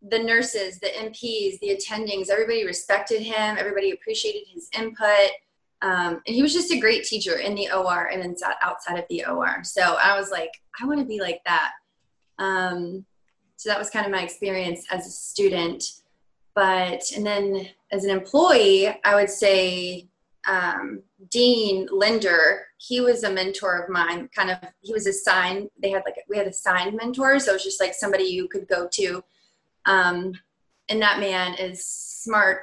the 0.10 0.20
nurses, 0.20 0.80
the 0.80 0.88
NPs, 0.88 1.60
the 1.60 1.78
attendings, 1.78 2.30
everybody 2.30 2.66
respected 2.66 3.22
him. 3.22 3.58
Everybody 3.58 3.92
appreciated 3.92 4.44
his 4.52 4.70
input 4.78 5.32
um, 5.82 6.22
and 6.26 6.36
he 6.36 6.42
was 6.42 6.54
just 6.54 6.72
a 6.72 6.80
great 6.80 7.04
teacher 7.04 7.38
in 7.38 7.54
the 7.54 7.72
OR 7.72 8.08
and 8.08 8.22
then 8.22 8.36
outside 8.62 8.98
of 8.98 9.06
the 9.10 9.26
OR. 9.26 9.64
So 9.64 9.82
I 9.82 10.18
was 10.18 10.32
like, 10.32 10.52
I 10.82 10.86
want 10.86 11.00
to 11.00 11.06
be 11.06 11.22
like 11.22 11.42
that. 11.46 11.72
Um, 12.40 13.06
so 13.58 13.70
that 13.70 13.78
was 13.78 13.90
kind 13.90 14.06
of 14.06 14.12
my 14.12 14.22
experience 14.22 14.86
as 14.90 15.06
a 15.06 15.10
student. 15.10 15.84
But, 16.56 17.04
and 17.16 17.26
then 17.26 17.68
as 17.92 18.04
an 18.04 18.12
employee, 18.12 18.88
I 19.04 19.16
would 19.16 19.30
say 19.30 20.08
um, 20.48 21.02
Dean 21.30 21.88
Linder, 21.92 22.68
he 22.78 23.02
was 23.02 23.24
a 23.24 23.32
mentor 23.32 23.80
of 23.80 23.90
mine. 23.90 24.30
Kind 24.34 24.52
of, 24.52 24.58
he 24.82 24.94
was 24.94 25.06
assigned, 25.06 25.70
they 25.82 25.90
had 25.90 26.04
like, 26.06 26.16
we 26.30 26.38
had 26.38 26.48
assigned 26.48 26.96
mentors. 26.96 27.46
So 27.46 27.52
it 27.52 27.56
was 27.56 27.64
just 27.64 27.82
like 27.82 27.94
somebody 27.94 28.24
you 28.24 28.48
could 28.48 28.68
go 28.68 28.88
to. 28.94 29.24
Um, 29.86 30.34
and 30.90 31.02
that 31.02 31.20
man 31.20 31.56
is 31.56 31.86
smart 31.86 32.62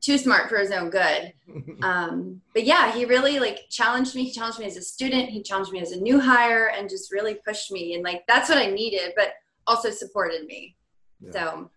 too 0.00 0.16
smart 0.16 0.48
for 0.48 0.58
his 0.58 0.70
own 0.70 0.90
good. 0.90 1.32
Um, 1.80 2.42
but 2.54 2.64
yeah, 2.64 2.90
he 2.90 3.04
really 3.04 3.38
like 3.38 3.68
challenged 3.70 4.16
me. 4.16 4.24
He 4.24 4.32
challenged 4.32 4.58
me 4.58 4.66
as 4.66 4.76
a 4.76 4.82
student. 4.82 5.28
He 5.28 5.44
challenged 5.44 5.70
me 5.70 5.80
as 5.80 5.92
a 5.92 6.00
new 6.00 6.18
hire 6.18 6.72
and 6.76 6.90
just 6.90 7.12
really 7.12 7.34
pushed 7.34 7.70
me. 7.70 7.94
And 7.94 8.02
like, 8.02 8.26
that's 8.26 8.48
what 8.48 8.58
I 8.58 8.66
needed, 8.66 9.12
but 9.14 9.34
also 9.68 9.90
supported 9.90 10.46
me. 10.46 10.76
Yeah. 11.20 11.30
So 11.32 11.70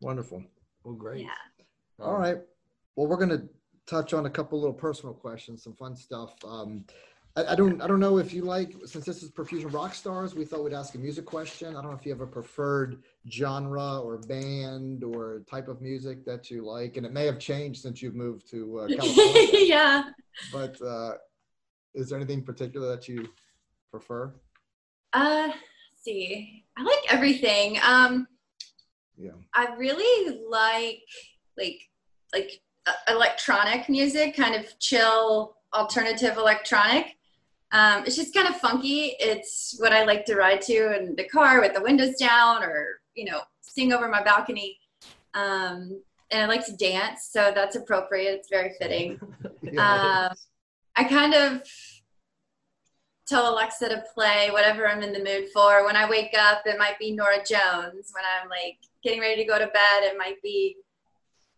wonderful. 0.00 0.42
Well, 0.82 0.94
great. 0.94 1.22
Yeah. 1.22 2.04
All 2.04 2.16
right. 2.16 2.38
Well, 2.96 3.06
we're 3.06 3.16
going 3.16 3.28
to 3.30 3.48
touch 3.86 4.12
on 4.12 4.26
a 4.26 4.30
couple 4.30 4.58
little 4.58 4.74
personal 4.74 5.14
questions, 5.14 5.62
some 5.62 5.74
fun 5.74 5.96
stuff. 5.96 6.34
Um, 6.44 6.84
I, 7.36 7.52
I, 7.52 7.54
don't 7.54 7.80
I 7.80 7.86
don't 7.86 8.00
know 8.00 8.18
if 8.18 8.32
you 8.32 8.42
like 8.42 8.74
since 8.84 9.04
this 9.04 9.22
is 9.22 9.30
Perfusion 9.30 9.72
Rock 9.72 9.94
Stars, 9.94 10.34
we 10.34 10.44
thought 10.44 10.64
we'd 10.64 10.72
ask 10.72 10.94
a 10.94 10.98
music 10.98 11.24
question. 11.24 11.68
I 11.76 11.82
don't 11.82 11.90
know 11.90 11.96
if 11.96 12.04
you 12.04 12.12
have 12.12 12.20
a 12.20 12.26
preferred 12.26 13.02
genre 13.30 14.00
or 14.00 14.18
band 14.18 15.04
or 15.04 15.42
type 15.50 15.68
of 15.68 15.80
music 15.80 16.24
that 16.24 16.50
you 16.50 16.64
like, 16.64 16.96
and 16.96 17.06
it 17.06 17.12
may 17.12 17.26
have 17.26 17.38
changed 17.38 17.82
since 17.82 18.02
you've 18.02 18.14
moved 18.14 18.50
to 18.50 18.80
uh, 18.80 18.86
California. 18.96 19.48
yeah. 19.52 20.02
But 20.52 20.80
uh, 20.82 21.14
is 21.94 22.08
there 22.08 22.18
anything 22.18 22.42
particular 22.42 22.88
that 22.88 23.08
you 23.08 23.28
prefer? 23.90 24.34
Uh, 25.12 25.50
see, 26.00 26.64
I 26.76 26.82
like 26.82 27.12
everything. 27.12 27.78
Um, 27.84 28.26
yeah. 29.16 29.32
I 29.54 29.74
really 29.76 30.40
like 30.48 31.02
like 31.56 31.80
like 32.32 32.60
uh, 32.86 32.92
electronic 33.12 33.88
music, 33.88 34.36
kind 34.36 34.54
of 34.54 34.78
chill 34.78 35.56
alternative 35.74 36.36
electronic. 36.36 37.16
Um, 37.72 38.04
it's 38.06 38.16
just 38.16 38.34
kind 38.34 38.48
of 38.48 38.56
funky. 38.56 39.14
It's 39.18 39.76
what 39.78 39.92
I 39.92 40.04
like 40.04 40.24
to 40.26 40.36
ride 40.36 40.62
to 40.62 40.98
in 40.98 41.14
the 41.16 41.24
car 41.24 41.60
with 41.60 41.74
the 41.74 41.82
windows 41.82 42.16
down 42.16 42.62
or, 42.62 43.00
you 43.14 43.26
know, 43.26 43.40
sing 43.60 43.92
over 43.92 44.08
my 44.08 44.22
balcony. 44.22 44.78
Um, 45.34 46.00
and 46.30 46.42
I 46.42 46.46
like 46.46 46.64
to 46.66 46.76
dance, 46.76 47.28
so 47.30 47.52
that's 47.54 47.76
appropriate. 47.76 48.34
It's 48.34 48.48
very 48.48 48.72
fitting. 48.80 49.18
yeah, 49.62 50.28
um, 50.30 50.36
I 50.96 51.04
kind 51.04 51.34
of 51.34 51.62
tell 53.28 53.52
Alexa 53.52 53.88
to 53.88 54.02
play 54.14 54.50
whatever 54.50 54.88
I'm 54.88 55.02
in 55.02 55.12
the 55.12 55.22
mood 55.22 55.50
for. 55.52 55.84
When 55.84 55.96
I 55.96 56.08
wake 56.08 56.34
up, 56.38 56.62
it 56.66 56.78
might 56.78 56.98
be 56.98 57.12
Norah 57.12 57.44
Jones. 57.44 58.12
When 58.12 58.24
I'm 58.24 58.48
like 58.48 58.78
getting 59.02 59.20
ready 59.20 59.42
to 59.42 59.48
go 59.48 59.58
to 59.58 59.66
bed, 59.66 60.02
it 60.02 60.16
might 60.16 60.40
be, 60.42 60.76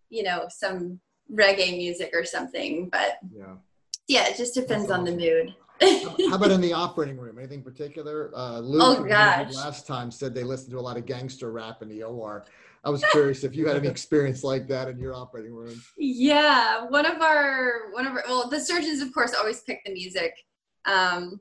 you 0.08 0.22
know, 0.22 0.46
some 0.48 1.00
reggae 1.32 1.76
music 1.76 2.10
or 2.12 2.24
something. 2.24 2.88
But 2.90 3.18
yeah, 3.32 3.54
yeah, 4.08 4.28
it 4.28 4.36
just 4.36 4.54
depends 4.54 4.90
awesome. 4.90 5.00
on 5.00 5.04
the 5.04 5.16
mood. 5.16 5.54
How 6.28 6.34
about 6.34 6.50
in 6.50 6.60
the 6.60 6.72
operating 6.74 7.16
room? 7.16 7.38
Anything 7.38 7.62
particular? 7.62 8.30
Uh, 8.34 8.58
Luke, 8.58 8.98
oh, 9.00 9.04
gosh. 9.04 9.54
last 9.54 9.86
time 9.86 10.10
said 10.10 10.34
they 10.34 10.44
listened 10.44 10.72
to 10.72 10.78
a 10.78 10.80
lot 10.80 10.96
of 10.96 11.06
gangster 11.06 11.52
rap 11.52 11.82
in 11.82 11.88
the 11.88 12.02
OR. 12.02 12.44
I 12.82 12.90
was 12.90 13.04
curious 13.12 13.44
if 13.44 13.54
you 13.54 13.66
had 13.66 13.76
any 13.76 13.88
experience 13.96 14.42
like 14.42 14.66
that 14.68 14.88
in 14.88 14.98
your 14.98 15.14
operating 15.14 15.54
room. 15.54 15.80
Yeah, 15.96 16.86
one 16.88 17.06
of 17.06 17.20
our 17.22 17.92
one 17.92 18.06
of 18.06 18.12
our 18.12 18.24
well, 18.28 18.48
the 18.48 18.60
surgeons 18.60 19.00
of 19.00 19.12
course 19.12 19.34
always 19.34 19.60
pick 19.62 19.80
the 19.84 19.92
music. 19.92 20.34
Um, 20.86 21.40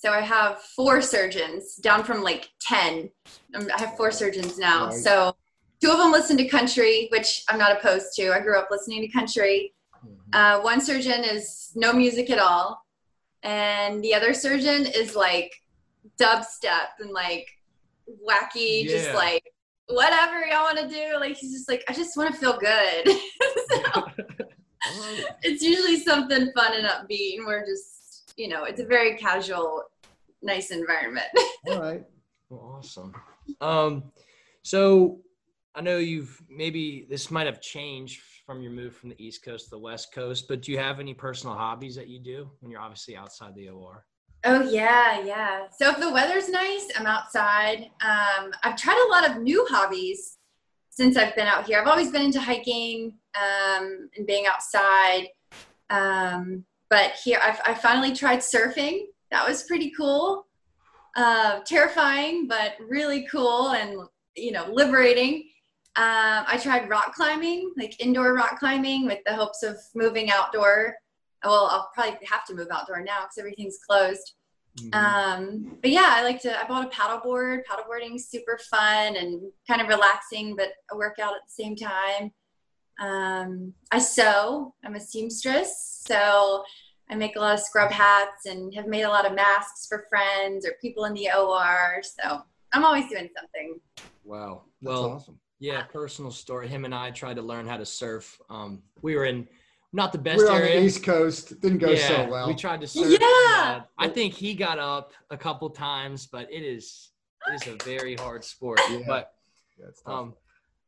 so 0.00 0.10
I 0.12 0.20
have 0.20 0.60
four 0.76 1.00
surgeons 1.02 1.76
down 1.76 2.04
from 2.04 2.22
like 2.22 2.48
ten. 2.60 3.10
Um, 3.54 3.68
I 3.76 3.80
have 3.80 3.96
four 3.96 4.10
surgeons 4.10 4.58
now. 4.58 4.88
Right. 4.88 4.94
So 4.94 5.36
two 5.82 5.90
of 5.90 5.98
them 5.98 6.10
listen 6.10 6.36
to 6.38 6.48
country, 6.48 7.08
which 7.10 7.44
I'm 7.48 7.58
not 7.58 7.76
opposed 7.76 8.14
to. 8.16 8.32
I 8.32 8.40
grew 8.40 8.58
up 8.58 8.68
listening 8.70 9.02
to 9.02 9.08
country. 9.08 9.74
Mm-hmm. 10.04 10.14
Uh, 10.32 10.62
one 10.62 10.80
surgeon 10.80 11.24
is 11.24 11.72
no 11.74 11.92
music 11.92 12.30
at 12.30 12.38
all 12.38 12.82
and 13.42 14.02
the 14.02 14.14
other 14.14 14.34
surgeon 14.34 14.86
is 14.86 15.16
like 15.16 15.54
dubstep 16.20 16.98
and 17.00 17.10
like 17.10 17.48
wacky, 18.26 18.84
yeah. 18.84 18.90
just 18.90 19.14
like 19.14 19.42
whatever 19.88 20.44
y'all 20.46 20.62
want 20.62 20.78
to 20.78 20.88
do. 20.88 21.18
Like 21.18 21.36
he's 21.36 21.52
just 21.52 21.68
like, 21.68 21.82
I 21.88 21.92
just 21.92 22.16
want 22.16 22.34
to 22.34 22.40
feel 22.40 22.58
good. 22.58 23.08
so, 23.70 24.04
it's 25.42 25.62
usually 25.62 26.00
something 26.00 26.52
fun 26.54 26.74
and 26.74 26.86
upbeat, 26.86 27.38
and 27.38 27.46
we're 27.46 27.64
just, 27.64 27.99
you 28.36 28.48
know, 28.48 28.64
it's 28.64 28.80
a 28.80 28.86
very 28.86 29.16
casual, 29.16 29.84
nice 30.42 30.70
environment. 30.70 31.26
All 31.68 31.80
right. 31.80 32.04
Well, 32.48 32.76
awesome. 32.78 33.14
Um, 33.60 34.04
so 34.62 35.20
I 35.74 35.80
know 35.80 35.98
you've 35.98 36.42
maybe 36.48 37.06
this 37.08 37.30
might 37.30 37.46
have 37.46 37.60
changed 37.60 38.20
from 38.44 38.62
your 38.62 38.72
move 38.72 38.96
from 38.96 39.10
the 39.10 39.24
East 39.24 39.44
Coast 39.44 39.66
to 39.66 39.70
the 39.70 39.78
West 39.78 40.12
Coast, 40.12 40.46
but 40.48 40.62
do 40.62 40.72
you 40.72 40.78
have 40.78 40.98
any 40.98 41.14
personal 41.14 41.54
hobbies 41.54 41.94
that 41.96 42.08
you 42.08 42.18
do 42.18 42.50
when 42.60 42.70
you're 42.70 42.80
obviously 42.80 43.16
outside 43.16 43.54
the 43.54 43.68
OR? 43.68 44.04
Oh 44.44 44.62
yeah, 44.62 45.22
yeah. 45.24 45.66
So 45.76 45.90
if 45.90 46.00
the 46.00 46.10
weather's 46.10 46.48
nice, 46.48 46.88
I'm 46.98 47.06
outside. 47.06 47.90
Um, 48.02 48.52
I've 48.62 48.76
tried 48.76 49.04
a 49.06 49.10
lot 49.10 49.30
of 49.30 49.42
new 49.42 49.66
hobbies 49.68 50.38
since 50.88 51.16
I've 51.16 51.36
been 51.36 51.46
out 51.46 51.66
here. 51.66 51.80
I've 51.80 51.86
always 51.86 52.10
been 52.10 52.22
into 52.22 52.40
hiking 52.40 53.18
um, 53.34 54.08
and 54.16 54.26
being 54.26 54.46
outside, 54.46 55.28
um, 55.90 56.64
but 56.90 57.12
here 57.24 57.38
I've, 57.42 57.60
I 57.64 57.72
finally 57.74 58.12
tried 58.14 58.40
surfing. 58.40 59.04
That 59.30 59.48
was 59.48 59.62
pretty 59.62 59.92
cool. 59.96 60.46
Uh, 61.16 61.60
terrifying, 61.60 62.46
but 62.46 62.74
really 62.80 63.26
cool 63.30 63.70
and 63.70 63.96
you 64.36 64.52
know 64.52 64.66
liberating. 64.70 65.44
Um, 65.96 66.44
I 66.46 66.58
tried 66.62 66.88
rock 66.88 67.14
climbing, 67.14 67.72
like 67.76 68.00
indoor 68.00 68.34
rock 68.34 68.58
climbing, 68.58 69.06
with 69.06 69.18
the 69.26 69.34
hopes 69.34 69.62
of 69.62 69.76
moving 69.94 70.30
outdoor. 70.30 70.94
Well, 71.44 71.68
I'll 71.70 71.90
probably 71.94 72.18
have 72.26 72.44
to 72.46 72.54
move 72.54 72.68
outdoor 72.70 73.02
now 73.02 73.22
because 73.22 73.38
everything's 73.38 73.78
closed. 73.88 74.34
Mhm. 74.78 74.94
Um, 74.94 75.78
but 75.82 75.90
yeah, 75.90 76.06
I 76.10 76.22
like 76.22 76.40
to. 76.42 76.58
I 76.58 76.66
bought 76.66 76.86
a 76.86 76.90
paddleboard. 76.96 77.62
Paddleboarding's 77.68 78.28
super 78.28 78.58
fun 78.70 79.16
and 79.16 79.50
kind 79.66 79.80
of 79.80 79.88
relaxing, 79.88 80.54
but 80.54 80.68
a 80.92 80.96
workout 80.96 81.34
at 81.34 81.42
the 81.46 81.62
same 81.62 81.74
time. 81.74 82.32
Um, 83.00 83.72
I 83.90 83.98
sew. 83.98 84.74
I'm 84.84 84.94
a 84.94 85.00
seamstress, 85.00 86.02
so 86.06 86.62
I 87.08 87.14
make 87.14 87.36
a 87.36 87.40
lot 87.40 87.54
of 87.54 87.60
scrub 87.60 87.90
hats 87.90 88.46
and 88.46 88.72
have 88.74 88.86
made 88.86 89.02
a 89.02 89.08
lot 89.08 89.26
of 89.26 89.34
masks 89.34 89.86
for 89.88 90.06
friends 90.08 90.66
or 90.66 90.72
people 90.80 91.06
in 91.06 91.14
the 91.14 91.28
OR. 91.36 92.02
So 92.02 92.42
I'm 92.72 92.84
always 92.84 93.08
doing 93.08 93.28
something. 93.36 93.80
Wow. 94.24 94.62
That's 94.82 94.88
Well, 94.94 95.10
awesome. 95.12 95.38
yeah, 95.58 95.82
personal 95.84 96.30
story. 96.30 96.68
Him 96.68 96.84
and 96.84 96.94
I 96.94 97.10
tried 97.10 97.34
to 97.36 97.42
learn 97.42 97.66
how 97.66 97.78
to 97.78 97.86
surf. 97.86 98.38
Um, 98.50 98.82
we 99.02 99.16
were 99.16 99.24
in 99.24 99.48
not 99.92 100.12
the 100.12 100.18
best 100.18 100.38
We're 100.38 100.52
on 100.52 100.60
the 100.60 100.80
East 100.84 101.02
Coast. 101.02 101.60
Didn't 101.60 101.78
go 101.78 101.90
yeah, 101.90 102.06
so 102.06 102.28
well. 102.30 102.46
we 102.46 102.54
tried 102.54 102.80
to 102.82 102.86
surf. 102.86 103.18
Yeah. 103.20 103.82
I 103.98 104.08
think 104.08 104.34
he 104.34 104.54
got 104.54 104.78
up 104.78 105.12
a 105.30 105.36
couple 105.36 105.68
times, 105.70 106.26
but 106.26 106.46
it 106.52 106.62
is 106.62 107.10
it 107.48 107.54
is 107.54 107.66
a 107.66 107.82
very 107.84 108.14
hard 108.14 108.44
sport. 108.44 108.78
Yeah. 108.90 108.98
But 109.06 109.32
Yeah, 109.78 109.86
it's 109.88 110.02
tough. 110.02 110.12
um, 110.14 110.34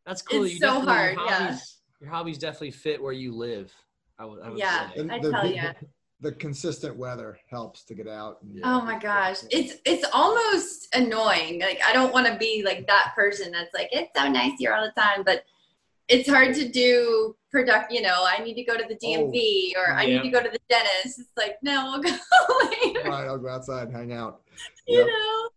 that's 0.06 0.20
cool. 0.22 0.44
It's 0.44 0.52
You 0.54 0.60
so 0.60 0.80
hard, 0.82 1.16
Your 1.16 1.24
yeah. 1.26 1.56
Hobbies, 2.02 2.08
your 2.08 2.10
hobbies 2.10 2.38
definitely 2.38 2.70
fit 2.72 3.02
where 3.02 3.12
you 3.12 3.32
live. 3.34 3.72
I 4.18 4.24
would. 4.24 4.40
I 4.42 4.50
would 4.50 4.58
Yeah. 4.58 4.90
say. 4.92 5.08
I 5.08 5.18
the- 5.18 5.30
tell 5.30 5.46
ya. 5.46 5.72
the 6.20 6.32
consistent 6.32 6.96
weather 6.96 7.38
helps 7.50 7.82
to 7.84 7.94
get 7.94 8.06
out. 8.06 8.38
and- 8.42 8.54
Yeah. 8.56 8.62
Oh 8.64 8.80
my 8.82 8.98
gosh. 8.98 9.38
It's 9.50 9.74
it's 9.84 10.04
almost 10.12 10.88
annoying. 10.94 11.60
Like 11.60 11.80
I 11.84 11.92
don't 11.92 12.12
want 12.12 12.26
to 12.28 12.36
be 12.36 12.62
like 12.64 12.86
that 12.86 13.12
person 13.16 13.50
that's 13.52 13.74
like, 13.74 13.88
it's 13.92 14.10
so 14.16 14.28
nice 14.28 14.52
here 14.58 14.72
all 14.74 14.84
the 14.84 15.00
time, 15.00 15.24
but 15.24 15.44
it's 16.08 16.28
hard 16.28 16.54
to 16.56 16.68
do 16.68 17.34
product, 17.50 17.90
you 17.92 18.02
know, 18.02 18.24
I 18.26 18.42
need 18.42 18.54
to 18.54 18.64
go 18.64 18.76
to 18.76 18.84
the 18.88 18.94
oh, 18.94 19.30
DMV 19.30 19.72
or 19.76 19.92
I 19.92 20.02
Yeah. 20.04 20.16
need 20.18 20.22
to 20.24 20.30
go 20.30 20.42
to 20.42 20.48
the 20.50 20.58
dentist. 20.68 21.18
It's 21.20 21.30
like, 21.36 21.56
no, 21.62 21.84
we'll 21.90 22.02
go 22.02 22.10
later. 22.84 23.08
Right, 23.08 23.26
I'll 23.26 23.38
go 23.38 23.48
outside 23.48 23.88
and 23.88 23.96
hang 23.96 24.12
out. 24.12 24.42
You 24.86 24.98
Yep. 24.98 25.06
know? 25.08 25.48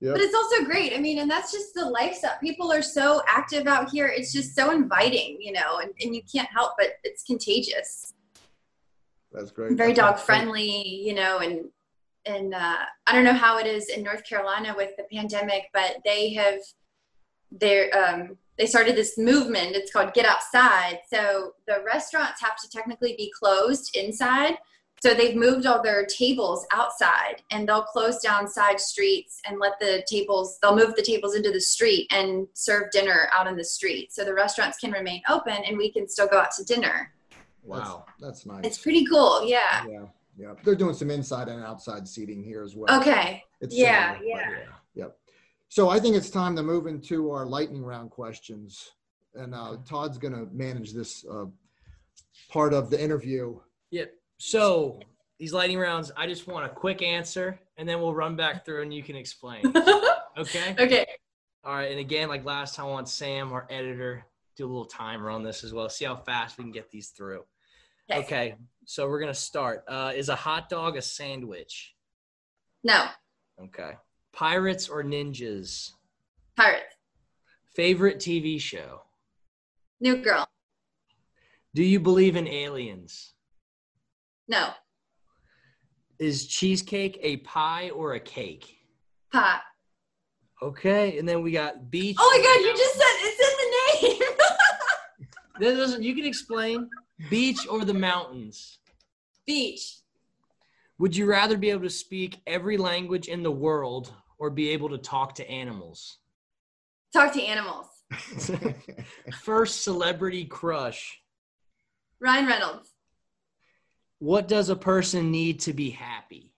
Yep. 0.00 0.14
But 0.14 0.20
it's 0.20 0.34
also 0.34 0.64
great. 0.64 0.92
I 0.94 0.98
mean, 0.98 1.18
and 1.18 1.28
that's 1.28 1.50
just 1.50 1.74
the 1.74 1.84
lifestyle. 1.84 2.38
People 2.40 2.70
are 2.70 2.82
so 2.82 3.20
active 3.26 3.66
out 3.66 3.90
here. 3.90 4.06
It's 4.06 4.32
just 4.32 4.54
so 4.54 4.70
inviting, 4.70 5.38
you 5.40 5.52
know, 5.52 5.78
and, 5.78 5.90
and 6.00 6.14
you 6.14 6.22
can't 6.32 6.48
help 6.48 6.72
but 6.78 6.92
it's 7.02 7.24
contagious. 7.24 8.14
That's 9.32 9.50
great. 9.50 9.72
very 9.72 9.92
That's- 9.92 10.18
dog 10.18 10.24
friendly, 10.24 10.70
you 11.04 11.14
know, 11.14 11.38
and 11.38 11.66
and 12.26 12.54
uh, 12.54 12.76
I 13.06 13.12
don't 13.12 13.24
know 13.24 13.32
how 13.32 13.58
it 13.58 13.66
is 13.66 13.88
in 13.88 14.02
North 14.02 14.22
Carolina 14.24 14.74
with 14.76 14.90
the 14.96 15.04
pandemic, 15.10 15.70
but 15.72 15.96
they 16.04 16.34
have 16.34 16.60
they 17.50 17.90
um, 17.90 18.36
they 18.58 18.66
started 18.66 18.96
this 18.96 19.16
movement. 19.16 19.74
It's 19.76 19.90
called 19.90 20.12
Get 20.14 20.26
Outside. 20.26 21.00
So 21.10 21.52
the 21.66 21.82
restaurants 21.86 22.40
have 22.40 22.56
to 22.56 22.68
technically 22.70 23.14
be 23.16 23.32
closed 23.38 23.96
inside. 23.96 24.58
So 25.00 25.14
they've 25.14 25.36
moved 25.36 25.64
all 25.66 25.82
their 25.82 26.04
tables 26.06 26.66
outside, 26.72 27.42
and 27.50 27.68
they'll 27.68 27.82
close 27.84 28.18
down 28.18 28.48
side 28.48 28.80
streets 28.80 29.40
and 29.46 29.60
let 29.60 29.78
the 29.78 30.04
tables. 30.10 30.58
They'll 30.60 30.74
move 30.74 30.96
the 30.96 31.02
tables 31.02 31.34
into 31.36 31.52
the 31.52 31.60
street 31.60 32.08
and 32.10 32.48
serve 32.54 32.90
dinner 32.90 33.28
out 33.32 33.46
in 33.46 33.56
the 33.56 33.64
street. 33.64 34.12
So 34.12 34.24
the 34.24 34.34
restaurants 34.34 34.78
can 34.78 34.90
remain 34.90 35.22
open, 35.28 35.52
and 35.66 35.78
we 35.78 35.92
can 35.92 36.08
still 36.08 36.26
go 36.26 36.38
out 36.40 36.50
to 36.56 36.64
dinner. 36.64 37.12
Wow. 37.62 38.06
That's, 38.20 38.44
that's 38.44 38.46
nice. 38.46 38.64
It's 38.64 38.78
pretty 38.78 39.04
cool. 39.06 39.44
Yeah. 39.46 39.84
Yeah, 39.88 40.06
yeah. 40.36 40.54
They're 40.64 40.74
doing 40.74 40.94
some 40.94 41.10
inside 41.10 41.48
and 41.48 41.62
outside 41.62 42.08
seating 42.08 42.42
here 42.42 42.64
as 42.64 42.74
well. 42.74 43.00
Okay. 43.00 43.44
It's 43.60 43.76
Yeah, 43.76 44.14
similar, 44.18 44.32
but- 44.32 44.50
yeah. 44.50 45.04
Yep. 45.04 45.16
So 45.68 45.90
I 45.90 46.00
think 46.00 46.16
it's 46.16 46.30
time 46.30 46.56
to 46.56 46.62
move 46.62 46.86
into 46.86 47.30
our 47.30 47.44
lightning 47.46 47.84
round 47.84 48.10
questions, 48.10 48.92
and 49.34 49.54
uh, 49.54 49.76
Todd's 49.86 50.18
going 50.18 50.32
to 50.32 50.48
manage 50.52 50.92
this 50.92 51.24
uh, 51.30 51.44
part 52.48 52.72
of 52.72 52.88
the 52.90 53.00
interview. 53.00 53.60
Yep. 53.90 54.14
So 54.38 55.00
these 55.38 55.52
lightning 55.52 55.78
rounds, 55.78 56.10
I 56.16 56.26
just 56.26 56.46
want 56.46 56.66
a 56.66 56.68
quick 56.68 57.02
answer, 57.02 57.58
and 57.76 57.88
then 57.88 58.00
we'll 58.00 58.14
run 58.14 58.36
back 58.36 58.64
through 58.64 58.82
and 58.82 58.92
you 58.94 59.02
can 59.02 59.16
explain. 59.16 59.62
Okay. 60.38 60.76
okay. 60.78 61.06
All 61.64 61.74
right. 61.74 61.90
And 61.90 61.98
again, 61.98 62.28
like 62.28 62.44
last 62.44 62.76
time, 62.76 62.86
I 62.86 62.90
want 62.90 63.08
Sam, 63.08 63.52
our 63.52 63.66
editor, 63.70 64.24
do 64.56 64.64
a 64.64 64.68
little 64.68 64.84
timer 64.84 65.30
on 65.30 65.42
this 65.42 65.64
as 65.64 65.72
well. 65.72 65.88
See 65.88 66.04
how 66.04 66.14
fast 66.14 66.58
we 66.58 66.62
can 66.62 66.70
get 66.70 66.92
these 66.92 67.08
through. 67.08 67.42
Okay. 68.08 68.20
Okay. 68.20 68.54
So 68.84 69.08
we're 69.08 69.18
gonna 69.18 69.34
start. 69.34 69.82
Uh, 69.88 70.12
is 70.14 70.28
a 70.28 70.36
hot 70.36 70.68
dog 70.68 70.96
a 70.96 71.02
sandwich? 71.02 71.96
No. 72.84 73.06
Okay. 73.60 73.94
Pirates 74.32 74.88
or 74.88 75.02
ninjas? 75.02 75.90
Pirates. 76.56 76.94
Favorite 77.74 78.18
TV 78.18 78.60
show? 78.60 79.02
New 80.00 80.18
girl. 80.18 80.48
Do 81.74 81.82
you 81.82 81.98
believe 81.98 82.36
in 82.36 82.46
aliens? 82.46 83.34
No. 84.48 84.70
Is 86.18 86.46
cheesecake 86.46 87.18
a 87.22 87.36
pie 87.38 87.90
or 87.90 88.14
a 88.14 88.20
cake? 88.20 88.78
Pie. 89.32 89.60
Okay, 90.60 91.18
and 91.18 91.28
then 91.28 91.42
we 91.42 91.52
got 91.52 91.90
beach. 91.90 92.16
Oh 92.18 92.36
my 92.36 92.42
god, 92.42 92.66
you 92.66 92.76
just 92.76 92.94
said 92.94 93.04
it's 93.20 94.02
in 94.02 94.10
the 94.10 94.18
name. 94.18 94.28
That 95.60 95.74
doesn't. 95.74 96.04
You 96.04 96.14
can 96.14 96.24
explain. 96.24 96.88
Beach 97.30 97.66
or 97.68 97.84
the 97.84 97.94
mountains? 97.94 98.78
Beach. 99.44 99.96
Would 100.98 101.16
you 101.16 101.26
rather 101.26 101.56
be 101.56 101.70
able 101.70 101.82
to 101.82 101.90
speak 101.90 102.40
every 102.46 102.76
language 102.76 103.26
in 103.26 103.42
the 103.42 103.50
world 103.50 104.12
or 104.38 104.50
be 104.50 104.68
able 104.70 104.88
to 104.90 104.98
talk 104.98 105.34
to 105.36 105.50
animals? 105.50 106.18
Talk 107.12 107.32
to 107.34 107.42
animals. 107.42 107.88
First 109.42 109.82
celebrity 109.82 110.44
crush. 110.44 111.20
Ryan 112.20 112.46
Reynolds. 112.46 112.90
What 114.20 114.48
does 114.48 114.68
a 114.68 114.76
person 114.76 115.30
need 115.30 115.60
to 115.60 115.72
be 115.72 115.90
happy? 115.90 116.52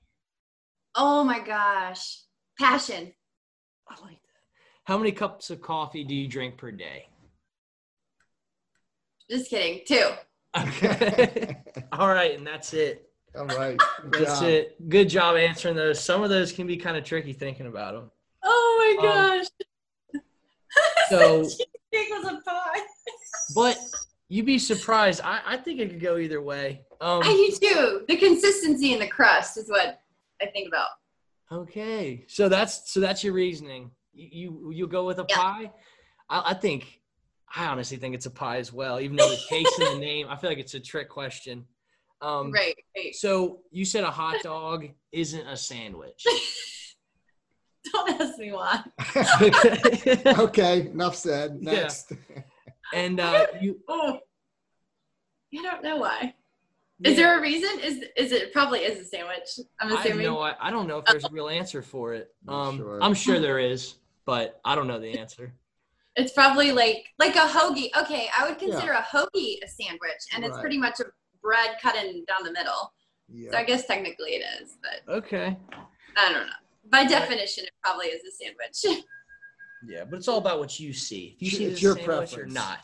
Oh 0.95 1.25
my 1.25 1.41
gosh. 1.41 2.21
Passion. 2.59 3.13
I 3.89 3.95
like 4.03 4.13
that. 4.23 4.43
How 4.85 4.99
many 4.99 5.13
cups 5.13 5.51
of 5.51 5.61
coffee 5.61 6.05
do 6.05 6.15
you 6.15 6.27
drink 6.29 6.57
per 6.57 6.71
day? 6.71 7.07
Just 9.31 9.51
kidding. 9.51 9.83
Two. 9.87 10.11
Okay. 10.59 11.57
All 11.93 12.09
right, 12.09 12.37
and 12.37 12.47
that's 12.47 12.73
it. 12.75 13.09
All 13.39 13.47
right. 13.47 13.79
Good 14.11 14.27
That's 14.27 14.41
job. 14.41 14.49
it. 14.49 14.89
Good 14.89 15.09
job 15.09 15.37
answering 15.37 15.77
those. 15.77 16.01
Some 16.03 16.23
of 16.25 16.31
those 16.31 16.51
can 16.51 16.67
be 16.67 16.77
kind 16.77 16.97
of 16.97 17.05
tricky 17.05 17.33
thinking 17.33 17.67
about 17.67 17.95
them. 17.95 18.11
Oh 18.43 18.97
my 18.99 19.07
Um, 19.09 19.39
gosh. 19.39 19.47
So, 21.11 21.43
Cheesecake 21.43 22.11
was 22.11 22.25
a 22.27 22.41
pie. 22.49 22.81
but 23.55 23.79
you'd 24.31 24.47
be 24.47 24.59
surprised. 24.59 25.21
I, 25.23 25.41
I 25.45 25.57
think 25.59 25.81
it 25.81 25.91
could 25.91 26.01
go 26.01 26.17
either 26.17 26.41
way. 26.41 26.81
Um, 27.03 27.21
I 27.23 27.33
do 27.61 27.69
too. 27.69 28.05
The 28.09 28.17
consistency 28.17 28.93
in 28.95 29.01
the 29.01 29.07
crust 29.09 29.59
is 29.59 29.69
what 29.69 30.01
I 30.41 30.47
think 30.47 30.69
about. 30.69 30.89
okay, 31.53 32.25
so 32.29 32.49
that's 32.49 32.91
so 32.91 33.01
that's 33.01 33.23
your 33.23 33.35
reasoning. 33.35 33.91
You 34.15 34.29
you 34.33 34.73
you'll 34.75 34.89
go 34.89 35.05
with 35.05 35.19
a 35.19 35.27
Yeah. 35.29 35.37
pie. 35.37 35.73
I, 36.31 36.51
I 36.53 36.55
think 36.55 37.01
I 37.55 37.67
honestly 37.67 37.97
think 37.99 38.15
it's 38.15 38.27
a 38.27 38.31
pie 38.31 38.59
as 38.59 38.73
well, 38.73 39.01
even 39.01 39.17
though 39.17 39.29
the 39.29 39.41
cake's 39.49 39.79
in 39.79 39.85
the 39.95 39.99
name. 40.11 40.27
I 40.31 40.37
feel 40.37 40.49
like 40.51 40.59
it's 40.59 40.75
a 40.75 40.81
trick 40.81 41.09
question. 41.11 41.67
Um, 42.23 42.53
right, 42.53 42.75
right. 42.97 43.15
So 43.15 43.61
you 43.71 43.85
said 43.85 44.05
a 44.05 44.11
hot 44.11 44.37
dog 44.43 44.87
isn't 45.11 45.47
a 45.47 45.57
sandwich. 45.57 46.23
Don't 47.93 48.21
ask 48.21 48.39
me 48.39 48.53
why. 48.53 48.83
okay, 50.45 50.83
enough 50.83 51.17
said. 51.17 51.59
Yeah. 51.63 51.89
Next. 52.93 53.05
and 53.05 53.21
uh, 53.21 53.47
you 53.61 53.81
Oh. 53.89 54.21
I 55.59 55.63
don't 55.63 55.83
know 55.83 55.97
why. 55.97 56.35
Is 57.03 57.17
there 57.17 57.39
a 57.39 57.41
reason? 57.41 57.81
Is 57.81 58.05
is 58.17 58.31
it 58.33 58.53
probably 58.53 58.81
is 58.81 59.01
a 59.01 59.05
sandwich? 59.05 59.59
I'm 59.81 59.89
I 59.89 59.97
have 59.97 60.05
assuming. 60.07 60.27
no, 60.27 60.39
I, 60.41 60.55
I 60.61 60.71
don't 60.71 60.87
know 60.87 60.99
if 60.99 61.07
there's 61.07 61.25
a 61.25 61.31
real 61.31 61.49
answer 61.49 61.81
for 61.83 62.13
it. 62.15 62.33
Um, 62.47 62.77
sure. 62.77 63.03
I'm 63.03 63.15
sure 63.15 63.41
there 63.41 63.59
is, 63.59 63.95
but 64.27 64.61
I 64.65 64.75
don't 64.75 64.87
know 64.87 65.01
the 65.01 65.19
answer. 65.19 65.53
It's 66.17 66.33
probably 66.33 66.73
like 66.73 67.07
like 67.19 67.37
a 67.37 67.49
hoagie. 67.49 67.89
Okay, 67.99 68.29
I 68.37 68.47
would 68.49 68.59
consider 68.59 68.93
a 68.93 69.03
hoagie 69.03 69.57
a 69.65 69.67
sandwich, 69.69 70.23
and 70.35 70.45
it's 70.45 70.59
pretty 70.59 70.77
much 70.79 71.01
a 71.01 71.05
bread 71.43 71.77
cut 71.83 71.97
in 71.97 72.25
down 72.27 72.45
the 72.45 72.53
middle. 72.53 72.93
Yeah. 73.33 73.53
So 73.53 73.59
I 73.59 73.65
guess 73.65 73.87
technically 73.87 74.33
it 74.33 74.45
is, 74.63 74.77
but 74.83 75.15
Okay. 75.15 75.57
I 76.17 76.33
don't 76.33 76.47
know. 76.47 76.53
By 76.91 77.07
definition, 77.07 77.65
it 77.65 77.71
probably 77.83 78.07
is 78.09 78.23
a 78.25 78.33
sandwich. 78.33 79.03
Yeah, 79.89 80.05
but 80.05 80.17
it's 80.19 80.29
all 80.29 80.39
about 80.39 80.59
what 80.59 80.79
you 80.79 80.93
see. 80.93 81.37
If 81.37 81.43
you 81.43 81.51
see 81.51 81.65
it's 81.65 81.81
your 81.83 81.97
your 81.97 82.05
sandwich 82.07 82.31
preference. 82.31 82.51
or 82.51 82.53
not. 82.55 82.79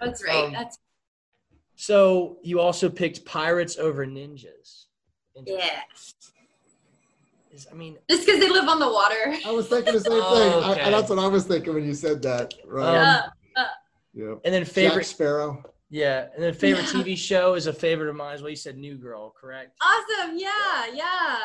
That's 0.00 0.24
right. 0.24 0.44
Um, 0.46 0.52
That's 0.52 0.78
So 1.76 2.38
you 2.42 2.60
also 2.60 2.88
picked 2.88 3.24
pirates 3.24 3.78
over 3.78 4.06
ninjas. 4.06 4.86
yeah. 5.46 5.80
Is- 7.52 7.66
I 7.70 7.74
mean, 7.74 7.98
Just 8.08 8.24
because 8.26 8.40
they 8.40 8.48
live 8.48 8.68
on 8.68 8.78
the 8.78 8.88
water. 8.90 9.34
I 9.44 9.50
was 9.50 9.66
thinking 9.68 9.92
the 9.94 10.00
same 10.00 10.12
Oh, 10.14 10.72
thing. 10.74 10.82
I, 10.84 10.90
that's 10.90 11.10
what 11.10 11.18
I 11.18 11.26
was 11.26 11.44
thinking 11.44 11.74
when 11.74 11.84
you 11.84 11.94
said 11.94 12.22
that. 12.22 12.54
Right. 12.64 13.24
Um, 13.56 13.64
Yeah. 14.14 14.34
and 14.44 14.54
then 14.54 14.64
Jack 14.64 14.72
favorite, 14.72 15.04
Sparrow. 15.06 15.62
yeah, 15.88 16.28
and 16.34 16.42
then 16.42 16.54
favorite 16.54 16.86
Yeah. 16.94 17.02
TV 17.02 17.16
show 17.18 17.54
is 17.54 17.66
a 17.66 17.72
favorite 17.72 18.08
of 18.08 18.16
mine 18.16 18.34
as 18.34 18.42
well. 18.42 18.50
You 18.50 18.56
said 18.56 18.76
New 18.78 18.96
Girl, 18.96 19.30
correct? 19.38 19.76
Awesome. 19.82 20.38
Yeah. 20.38 20.86
Yeah. 20.92 21.38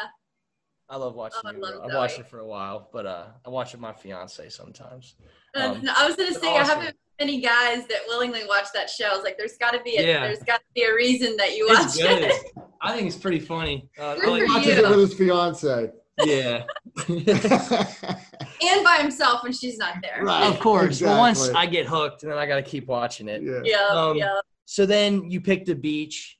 I 0.89 0.98
love 0.98 1.15
watching 1.15 1.39
Oh, 1.43 1.50
I 1.50 1.52
New 1.54 1.62
love 1.62 1.82
I've 1.84 1.95
watched 1.95 2.19
it 2.19 2.28
for 2.28 2.39
a 2.39 2.45
while, 2.45 2.89
but 2.93 3.06
uh, 3.06 3.26
I 3.45 3.50
watch 3.50 3.69
it 3.74 3.78
with 3.78 3.82
my 3.82 3.93
fiance 3.93 4.50
sometimes. 4.50 5.15
Um, 5.58 5.82
no, 5.84 5.93
I 5.95 6.06
was 6.06 6.17
gonna 6.17 6.32
it's 6.32 6.41
say 6.41 6.54
I 6.54 6.65
haven't 6.65 6.98
any 7.17 7.39
guys 7.39 7.88
that 7.88 8.00
willingly 8.10 8.41
watch 8.45 8.65
that 8.74 8.89
show. 8.89 9.06
I 9.06 9.15
was 9.15 9.24
like, 9.24 9.38
there's 9.38 9.56
got 9.58 9.71
to 9.71 9.80
be 9.84 9.95
a 9.95 10.06
Yeah. 10.06 10.19
there's 10.28 10.43
got 10.43 10.58
to 10.58 10.65
be 10.76 10.84
a 10.84 10.93
reason 10.93 11.38
that 11.38 11.56
you 11.56 11.65
watch 11.69 11.86
It's 11.86 11.95
good. 11.95 12.24
it. 12.24 12.34
I 12.82 12.93
think 12.93 13.08
it's 13.08 13.15
pretty 13.15 13.39
funny. 13.39 13.88
Uh, 13.98 14.15
Good 14.15 14.26
I 14.26 14.32
like- 14.32 14.48
Watches 14.50 14.78
it 14.80 14.89
with 14.89 15.00
his 15.00 15.13
fiance. 15.13 15.91
Yeah. 16.26 16.63
and 17.08 18.84
by 18.84 18.98
himself 19.00 19.43
when 19.43 19.54
she's 19.54 19.78
not 19.78 19.95
there. 20.02 20.24
Right. 20.26 20.45
of 20.45 20.60
course. 20.60 21.02
Well, 21.02 21.17
once 21.19 21.48
I 21.50 21.65
get 21.67 21.86
hooked, 21.86 22.21
then 22.24 22.34
I 22.34 22.45
got 22.45 22.56
to 22.58 22.62
keep 22.62 22.88
watching 22.88 23.28
it. 23.30 23.41
yeah. 23.41 23.62
Yeah, 23.63 23.88
Um, 23.98 24.17
yeah. 24.17 24.39
So 24.65 24.86
then 24.86 25.30
you 25.32 25.39
pick 25.41 25.63
the 25.65 25.76
beach. 25.76 26.38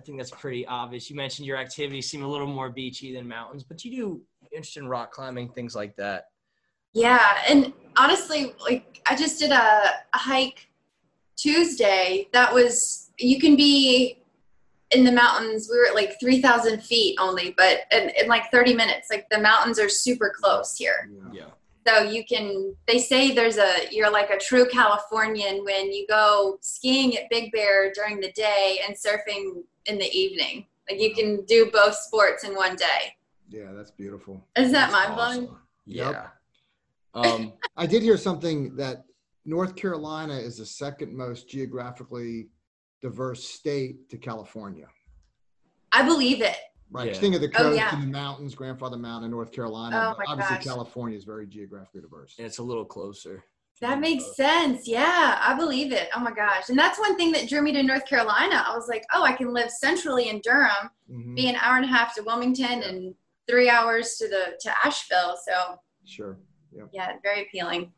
I 0.00 0.02
think 0.02 0.16
that's 0.16 0.30
pretty 0.30 0.66
obvious. 0.66 1.10
You 1.10 1.16
mentioned 1.16 1.46
your 1.46 1.58
activities 1.58 2.08
seem 2.10 2.22
a 2.22 2.26
little 2.26 2.46
more 2.46 2.70
beachy 2.70 3.12
than 3.14 3.28
mountains, 3.28 3.62
but 3.62 3.84
you 3.84 3.90
do 3.90 4.22
interested 4.50 4.80
in 4.80 4.88
rock 4.88 5.12
climbing, 5.12 5.50
things 5.50 5.76
like 5.76 5.94
that. 5.96 6.28
Yeah, 6.94 7.20
and 7.46 7.74
honestly, 7.98 8.54
like 8.58 9.02
I 9.06 9.14
just 9.14 9.38
did 9.38 9.50
a, 9.50 9.54
a 10.14 10.18
hike 10.18 10.70
Tuesday. 11.36 12.28
That 12.32 12.52
was 12.54 13.10
you 13.18 13.38
can 13.38 13.56
be 13.56 14.22
in 14.90 15.04
the 15.04 15.12
mountains. 15.12 15.68
We 15.70 15.76
were 15.78 15.88
at 15.88 15.94
like 15.94 16.18
three 16.18 16.40
thousand 16.40 16.82
feet 16.82 17.18
only, 17.20 17.54
but 17.58 17.80
in, 17.92 18.10
in 18.18 18.26
like 18.26 18.50
thirty 18.50 18.72
minutes. 18.74 19.08
Like 19.10 19.28
the 19.30 19.38
mountains 19.38 19.78
are 19.78 19.90
super 19.90 20.32
close 20.34 20.78
here, 20.78 21.10
Yeah. 21.30 21.44
so 21.86 22.04
you 22.04 22.24
can. 22.24 22.74
They 22.88 22.98
say 22.98 23.32
there's 23.34 23.58
a 23.58 23.70
you're 23.90 24.10
like 24.10 24.30
a 24.30 24.38
true 24.38 24.66
Californian 24.66 25.62
when 25.62 25.92
you 25.92 26.06
go 26.08 26.56
skiing 26.62 27.18
at 27.18 27.28
Big 27.28 27.52
Bear 27.52 27.92
during 27.92 28.18
the 28.18 28.32
day 28.32 28.80
and 28.86 28.96
surfing 28.96 29.62
in 29.86 29.98
the 29.98 30.10
evening. 30.16 30.66
Like 30.88 31.00
you 31.00 31.14
can 31.14 31.44
do 31.44 31.70
both 31.72 31.94
sports 31.94 32.44
in 32.44 32.54
one 32.54 32.76
day. 32.76 33.14
Yeah, 33.48 33.72
that's 33.72 33.90
beautiful. 33.90 34.46
Isn't 34.56 34.72
that 34.72 34.90
That's 34.90 35.08
mind 35.08 35.14
blowing? 35.16 35.48
awesome. 35.48 35.58
Yeah. 35.86 36.10
Yep. 36.10 37.26
Um, 37.26 37.52
I 37.76 37.86
did 37.86 38.02
hear 38.02 38.16
something 38.16 38.76
that 38.76 39.04
North 39.44 39.74
Carolina 39.74 40.34
is 40.36 40.58
the 40.58 40.66
second 40.66 41.16
most 41.16 41.48
geographically 41.48 42.48
diverse 43.02 43.42
state 43.44 44.08
to 44.10 44.18
California. 44.18 44.86
I 45.92 46.02
believe 46.02 46.40
it. 46.42 46.56
Right. 46.92 47.08
Yeah. 47.08 47.14
Think 47.20 47.34
of 47.36 47.40
the 47.40 47.48
Oh, 47.48 47.62
coast 47.62 47.76
yeah. 47.76 47.92
and 47.94 48.02
the 48.02 48.06
mountains, 48.06 48.54
Grandfather 48.54 48.96
Mountain 48.96 49.30
North 49.30 49.50
Carolina. 49.52 49.96
Oh, 49.96 50.14
but 50.16 50.26
my 50.26 50.32
obviously, 50.32 50.56
gosh. 50.56 50.64
California 50.64 51.16
is 51.16 51.24
very 51.24 51.46
geographically 51.46 52.00
diverse. 52.02 52.34
and 52.38 52.46
it's 52.46 52.58
a 52.58 52.62
little 52.62 52.84
closer. 52.84 53.44
That 53.80 53.98
makes 53.98 54.36
sense. 54.36 54.86
Yeah, 54.86 55.38
I 55.40 55.54
believe 55.54 55.90
it. 55.92 56.08
Oh 56.14 56.20
my 56.20 56.32
gosh. 56.32 56.68
And 56.68 56.78
that's 56.78 56.98
one 56.98 57.16
thing 57.16 57.32
that 57.32 57.48
drew 57.48 57.62
me 57.62 57.72
to 57.72 57.82
North 57.82 58.04
Carolina. 58.06 58.62
I 58.66 58.76
was 58.76 58.88
like, 58.88 59.04
oh, 59.14 59.22
I 59.24 59.32
can 59.32 59.54
live 59.54 59.70
centrally 59.70 60.28
in 60.28 60.40
Durham, 60.40 60.90
Mhm. 61.10 61.34
be 61.34 61.48
an 61.48 61.56
hour 61.56 61.76
and 61.76 61.84
a 61.86 61.88
half 61.88 62.14
to 62.16 62.22
Wilmington 62.22 62.82
and 62.82 63.14
three 63.48 63.70
hours 63.70 64.16
to 64.18 64.28
the 64.28 64.56
to 64.60 64.74
Asheville. 64.84 65.36
So 65.48 65.80
Sure. 66.04 66.36
Yep. 66.72 66.90
yeah, 66.92 67.12
very 67.22 67.42
appealing. 67.42 67.90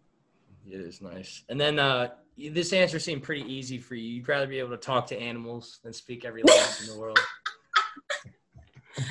It 0.71 0.81
is 0.81 1.03
nice. 1.03 1.43
And 1.49 1.61
then 1.61 1.81
uh, 1.81 2.11
this 2.39 2.73
answer 2.73 3.01
seemed 3.01 3.25
pretty 3.25 3.43
easy 3.53 3.79
for 3.79 3.97
you. 3.97 4.09
You'd 4.09 4.29
rather 4.29 4.47
be 4.47 4.61
able 4.61 4.71
to 4.71 4.77
talk 4.77 5.09
to 5.09 5.19
animals 5.21 5.81
than 5.83 5.93
speak 5.93 6.25
every 6.25 6.43
language 6.45 6.81
in 6.83 6.87
the 6.95 6.99
world. 6.99 7.19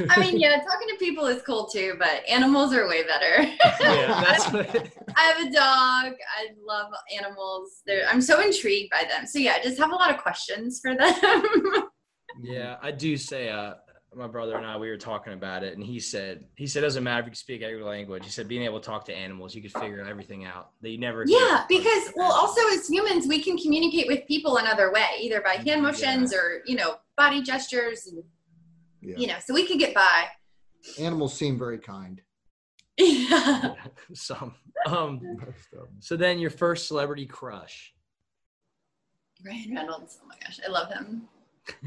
I 0.10 0.20
mean, 0.20 0.40
yeah, 0.40 0.58
talking 0.64 0.88
to 0.90 0.96
people 1.00 1.26
is 1.26 1.42
cool 1.42 1.66
too, 1.66 1.96
but 1.98 2.22
animals 2.30 2.72
are 2.74 2.88
way 2.88 3.04
better. 3.04 3.42
yeah, 3.82 4.22
that's 4.22 4.48
what. 4.54 4.92
I 5.22 5.26
have 5.26 5.48
a 5.48 5.52
dog. 5.52 6.18
I 6.38 6.48
love 6.66 6.92
animals. 7.16 7.82
They're, 7.86 8.08
I'm 8.10 8.22
so 8.22 8.42
intrigued 8.42 8.90
by 8.90 9.04
them. 9.08 9.28
So 9.28 9.38
yeah, 9.40 9.54
I 9.60 9.64
just 9.64 9.78
have 9.78 9.92
a 9.92 9.96
lot 9.96 10.10
of 10.14 10.20
questions 10.22 10.80
for 10.82 10.96
them. 10.96 11.14
Yeah, 12.42 12.78
I 12.82 12.92
do 12.92 13.18
say. 13.18 13.50
Uh, 13.50 13.74
my 14.16 14.26
brother 14.28 14.56
and 14.56 14.66
I 14.66 14.78
we 14.78 14.90
were 14.90 14.96
talking 14.98 15.34
about 15.34 15.64
it, 15.64 15.74
and 15.74 15.84
he 15.84 16.00
said 16.00 16.46
he 16.56 16.66
said 16.66 16.82
it 16.82 16.86
doesn't 16.86 17.04
matter 17.04 17.24
if 17.24 17.28
you 17.28 17.36
speak 17.36 17.62
every 17.62 17.84
language. 17.84 18.24
He 18.24 18.32
said 18.32 18.48
being 18.48 18.64
able 18.64 18.80
to 18.80 18.86
talk 18.86 19.04
to 19.06 19.14
animals, 19.14 19.54
you 19.54 19.62
could 19.62 19.74
figure 19.74 20.02
everything 20.06 20.46
out 20.46 20.72
that 20.82 20.90
you 20.92 20.98
never. 20.98 21.26
Yeah, 21.28 21.66
because 21.68 22.12
well, 22.16 22.32
also 22.32 22.62
as 22.74 22.88
humans, 22.88 23.28
we 23.28 23.42
can 23.44 23.58
communicate 23.58 24.08
with 24.08 24.26
people 24.28 24.58
another 24.58 24.94
way, 24.94 25.06
either 25.20 25.42
by 25.42 25.56
hand 25.56 25.82
motions 25.84 26.34
or 26.34 26.62
you 26.66 26.78
know 26.78 26.96
body 27.18 27.42
gestures, 27.42 28.08
and 28.08 28.24
Yeah. 29.02 29.18
you 29.18 29.28
know, 29.28 29.36
so 29.46 29.54
we 29.54 29.68
could 29.68 29.80
get 29.80 29.94
by. 29.94 30.28
Animals 31.00 31.34
seem 31.34 31.58
very 31.60 31.80
kind. 31.80 32.22
Yeah. 32.98 33.74
some. 34.14 34.54
Um, 34.86 35.20
Most 35.38 35.74
of 35.74 35.80
them. 35.80 35.88
so 36.00 36.16
then 36.16 36.40
your 36.40 36.50
first 36.50 36.88
celebrity 36.88 37.26
crush. 37.26 37.94
Ryan 39.46 39.76
Reynolds. 39.76 40.20
Oh 40.24 40.28
my 40.28 40.36
gosh, 40.44 40.60
I 40.66 40.70
love 40.70 40.92
him. 40.92 41.28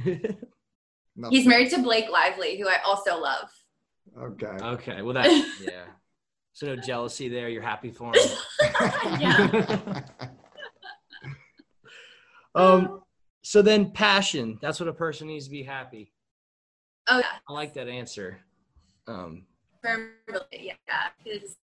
He's 1.30 1.46
married 1.46 1.70
to 1.70 1.82
Blake 1.82 2.10
Lively, 2.10 2.58
who 2.58 2.68
I 2.68 2.78
also 2.84 3.18
love. 3.20 3.48
Okay. 4.18 4.46
okay, 4.46 5.02
well 5.02 5.14
that 5.14 5.26
yeah. 5.60 5.84
So 6.52 6.66
no 6.66 6.76
jealousy 6.76 7.28
there. 7.28 7.48
You're 7.48 7.62
happy 7.62 7.90
for 7.90 8.12
him. 8.14 8.28
Yeah. 9.20 10.02
Um. 12.54 13.00
So 13.42 13.62
then 13.62 13.90
passion. 13.90 14.58
That's 14.62 14.80
what 14.80 14.88
a 14.88 14.92
person 14.92 15.26
needs 15.28 15.46
to 15.46 15.50
be 15.50 15.62
happy. 15.62 16.12
Oh 17.08 17.18
yeah, 17.18 17.26
I 17.48 17.52
like 17.52 17.74
that 17.74 17.88
answer. 17.88 18.38
Um. 19.06 19.46
Firmly, 19.84 20.44
yeah. 20.52 21.08
'cause- 21.24 21.56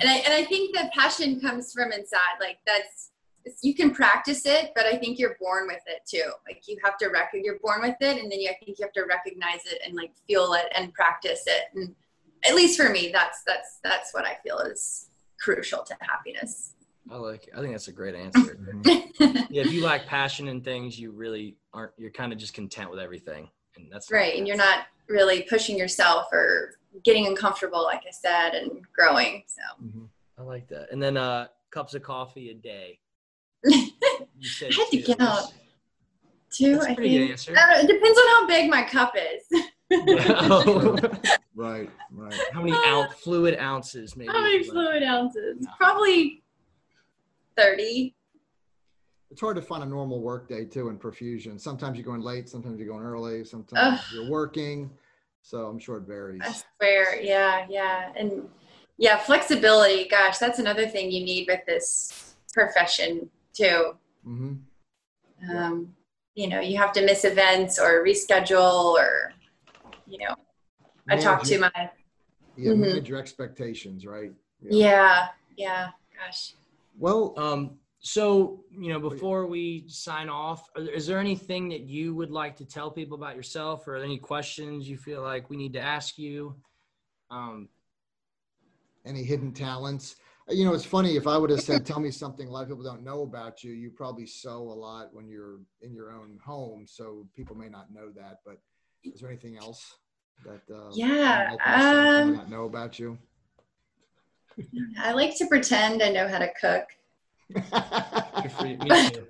and 0.00 0.08
I 0.10 0.14
and 0.18 0.34
I 0.34 0.44
think 0.44 0.74
that 0.76 0.92
passion 0.92 1.40
comes 1.40 1.72
from 1.72 1.92
inside. 1.92 2.36
Like 2.40 2.58
that's 2.66 3.10
it's- 3.44 3.60
you 3.64 3.74
can 3.74 3.90
practice 3.94 4.44
it, 4.44 4.72
but 4.74 4.84
I 4.84 4.96
think 4.96 5.18
you're 5.18 5.36
born 5.40 5.66
with 5.66 5.82
it 5.86 6.02
too. 6.06 6.30
Like 6.46 6.62
you 6.68 6.76
have 6.84 6.98
to 6.98 7.08
rec- 7.08 7.30
you're 7.34 7.58
born 7.60 7.80
with 7.82 7.96
it, 8.00 8.22
and 8.22 8.30
then 8.30 8.40
you, 8.40 8.50
I 8.50 8.54
think 8.64 8.78
you 8.78 8.84
have 8.84 8.92
to 8.92 9.04
recognize 9.04 9.64
it 9.64 9.80
and 9.84 9.94
like 9.94 10.12
feel 10.26 10.52
it 10.54 10.66
and 10.74 10.92
practice 10.92 11.44
it. 11.46 11.62
And 11.74 11.94
at 12.48 12.54
least 12.54 12.78
for 12.80 12.90
me, 12.90 13.10
that's 13.12 13.42
that's 13.44 13.78
that's 13.82 14.12
what 14.12 14.26
I 14.26 14.36
feel 14.42 14.58
is 14.58 15.08
crucial 15.40 15.82
to 15.84 15.96
happiness. 16.00 16.74
I 17.10 17.16
like. 17.16 17.46
It. 17.48 17.54
I 17.56 17.60
think 17.60 17.72
that's 17.72 17.88
a 17.88 17.92
great 17.92 18.14
answer. 18.14 18.58
Yeah. 19.50 19.62
If 19.64 19.72
you 19.72 19.82
lack 19.84 20.06
passion 20.06 20.46
in 20.46 20.60
things, 20.60 20.96
you 21.00 21.10
really 21.10 21.56
aren't. 21.72 21.92
You're 21.96 22.10
kind 22.12 22.32
of 22.32 22.38
just 22.38 22.52
content 22.54 22.90
with 22.90 23.00
everything, 23.00 23.48
and 23.76 23.90
that's 23.90 24.10
right, 24.12 24.36
and 24.36 24.46
you're 24.46 24.56
not 24.58 24.86
really 25.08 25.42
pushing 25.42 25.78
yourself 25.78 26.26
or 26.32 26.74
getting 27.04 27.26
uncomfortable, 27.26 27.82
like 27.84 28.02
I 28.06 28.10
said, 28.10 28.54
and 28.54 28.70
growing. 28.92 29.42
So. 29.46 29.84
Mhm. 29.84 30.08
I 30.38 30.42
like 30.42 30.68
that. 30.68 30.90
And 30.92 31.02
then 31.02 31.16
uh, 31.16 31.48
cups 31.70 31.94
of 31.94 32.02
coffee 32.02 32.50
a 32.50 32.54
day. 32.54 32.98
You 34.40 34.48
said 34.48 34.70
I 34.72 34.74
had 34.76 34.90
to 34.90 34.96
two. 34.98 35.02
get 35.02 35.20
out. 35.20 35.52
Two, 36.52 36.74
That's 36.74 36.86
a 36.86 36.90
I 36.90 36.94
pretty 36.94 37.10
good 37.10 37.18
think. 37.18 37.30
answer. 37.32 37.54
I 37.58 37.74
don't 37.74 37.84
it 37.90 37.92
depends 37.92 38.18
on 38.18 38.26
how 38.28 38.46
big 38.46 38.70
my 38.70 38.82
cup 38.84 39.14
is. 39.16 39.62
Yeah. 39.90 41.18
Right. 41.56 41.90
Right. 42.12 42.40
How 42.52 42.62
many 42.62 42.76
ounce 42.86 43.14
fluid 43.14 43.58
ounces 43.58 44.16
maybe? 44.16 44.30
how 44.30 44.40
many 44.40 44.58
is 44.58 44.68
like- 44.68 44.74
fluid 44.74 45.02
ounces? 45.02 45.56
No. 45.60 45.70
Probably 45.76 46.44
30. 47.56 48.14
It's 49.30 49.40
hard 49.40 49.56
to 49.56 49.62
find 49.62 49.82
a 49.82 49.86
normal 49.86 50.20
work 50.20 50.48
day 50.48 50.64
too 50.64 50.88
in 50.88 50.98
perfusion. 50.98 51.60
Sometimes 51.60 51.98
you're 51.98 52.04
going 52.04 52.22
late, 52.22 52.48
sometimes 52.48 52.78
you're 52.78 52.88
going 52.88 53.04
early, 53.04 53.44
sometimes 53.44 53.80
Ugh. 53.82 54.00
you're 54.12 54.24
working. 54.24 54.90
So 55.42 55.66
I'm 55.66 55.78
sure 55.78 55.98
it 55.98 56.04
varies. 56.04 56.42
I 56.42 56.54
swear. 56.78 57.20
Yeah, 57.20 57.66
yeah. 57.68 58.12
And 58.16 58.48
yeah, 58.96 59.18
flexibility. 59.18 60.08
Gosh, 60.08 60.38
that's 60.38 60.58
another 60.58 60.86
thing 60.86 61.10
you 61.10 61.24
need 61.24 61.46
with 61.48 61.60
this 61.66 62.34
profession 62.52 63.30
too. 63.52 63.96
hmm 64.24 64.54
Um, 65.54 65.94
you 66.34 66.48
know, 66.48 66.60
you 66.60 66.76
have 66.78 66.92
to 66.92 67.04
miss 67.04 67.24
events 67.24 67.78
or 67.78 68.04
reschedule 68.04 68.94
or, 68.94 69.32
you 70.06 70.18
know, 70.18 70.34
I 71.08 71.16
talk 71.16 71.42
to 71.44 71.58
my, 71.58 71.90
Yeah, 72.56 72.72
Mhm. 72.72 72.80
manage 72.80 73.08
your 73.08 73.18
expectations, 73.18 74.04
right? 74.06 74.32
yeah, 74.62 75.28
yeah. 75.56 75.90
Gosh. 76.16 76.54
Well, 76.98 77.34
Um, 77.38 77.78
so, 78.08 78.64
you 78.70 78.90
know, 78.90 78.98
before 78.98 79.46
we 79.46 79.84
sign 79.86 80.30
off, 80.30 80.70
are 80.74 80.82
there- 80.82 80.94
is 80.94 81.06
there 81.06 81.18
anything 81.18 81.68
that 81.68 81.82
you 81.82 82.14
would 82.14 82.30
like 82.30 82.56
to 82.56 82.64
tell 82.64 82.90
people 82.90 83.16
about 83.16 83.36
yourself 83.36 83.86
or 83.86 83.96
any 83.96 84.18
questions 84.18 84.88
you 84.88 84.96
feel 84.96 85.22
like 85.22 85.50
we 85.50 85.58
need 85.58 85.74
to 85.74 85.80
ask 85.80 86.16
you? 86.16 86.58
Um, 87.30 87.68
any 89.04 89.24
hidden 89.24 89.52
talents? 89.52 90.16
Uh, 90.48 90.54
You 90.54 90.64
know, 90.64 90.72
it's 90.72 90.86
funny. 90.86 91.16
If 91.16 91.26
I 91.26 91.36
would 91.36 91.50
have 91.50 91.60
said, 91.60 91.84
"Tell 91.84 92.00
me 92.00 92.10
something 92.10 92.48
a 92.48 92.50
lot 92.50 92.62
of 92.62 92.68
people 92.68 92.82
don't 92.82 93.04
know 93.04 93.22
about 93.22 93.62
you," 93.62 93.72
you 93.72 93.90
probably 93.90 94.26
sew 94.26 94.62
a 94.62 94.78
lot 94.86 95.12
when 95.12 95.28
you're 95.28 95.60
in 95.82 95.92
your 95.92 96.10
own 96.10 96.38
home, 96.38 96.86
so 96.86 97.28
people 97.34 97.54
may 97.56 97.68
not 97.68 97.92
know 97.92 98.10
that. 98.12 98.40
But 98.46 98.58
is 99.04 99.20
there 99.20 99.28
anything 99.28 99.58
else 99.58 99.98
that 100.46 100.62
uh, 100.74 100.90
Yeah, 100.94 101.52
you 101.52 101.58
um, 101.74 102.32
not 102.32 102.48
know 102.48 102.64
about 102.64 102.98
you? 102.98 103.18
I 104.98 105.12
like 105.12 105.36
to 105.36 105.46
pretend 105.46 106.02
I 106.02 106.08
know 106.08 106.26
how 106.26 106.38
to 106.38 106.50
cook. 106.54 106.86
Good 107.52 108.52
for 108.52 108.66
you. 108.66 108.78
Me 108.78 109.10
too. 109.10 109.26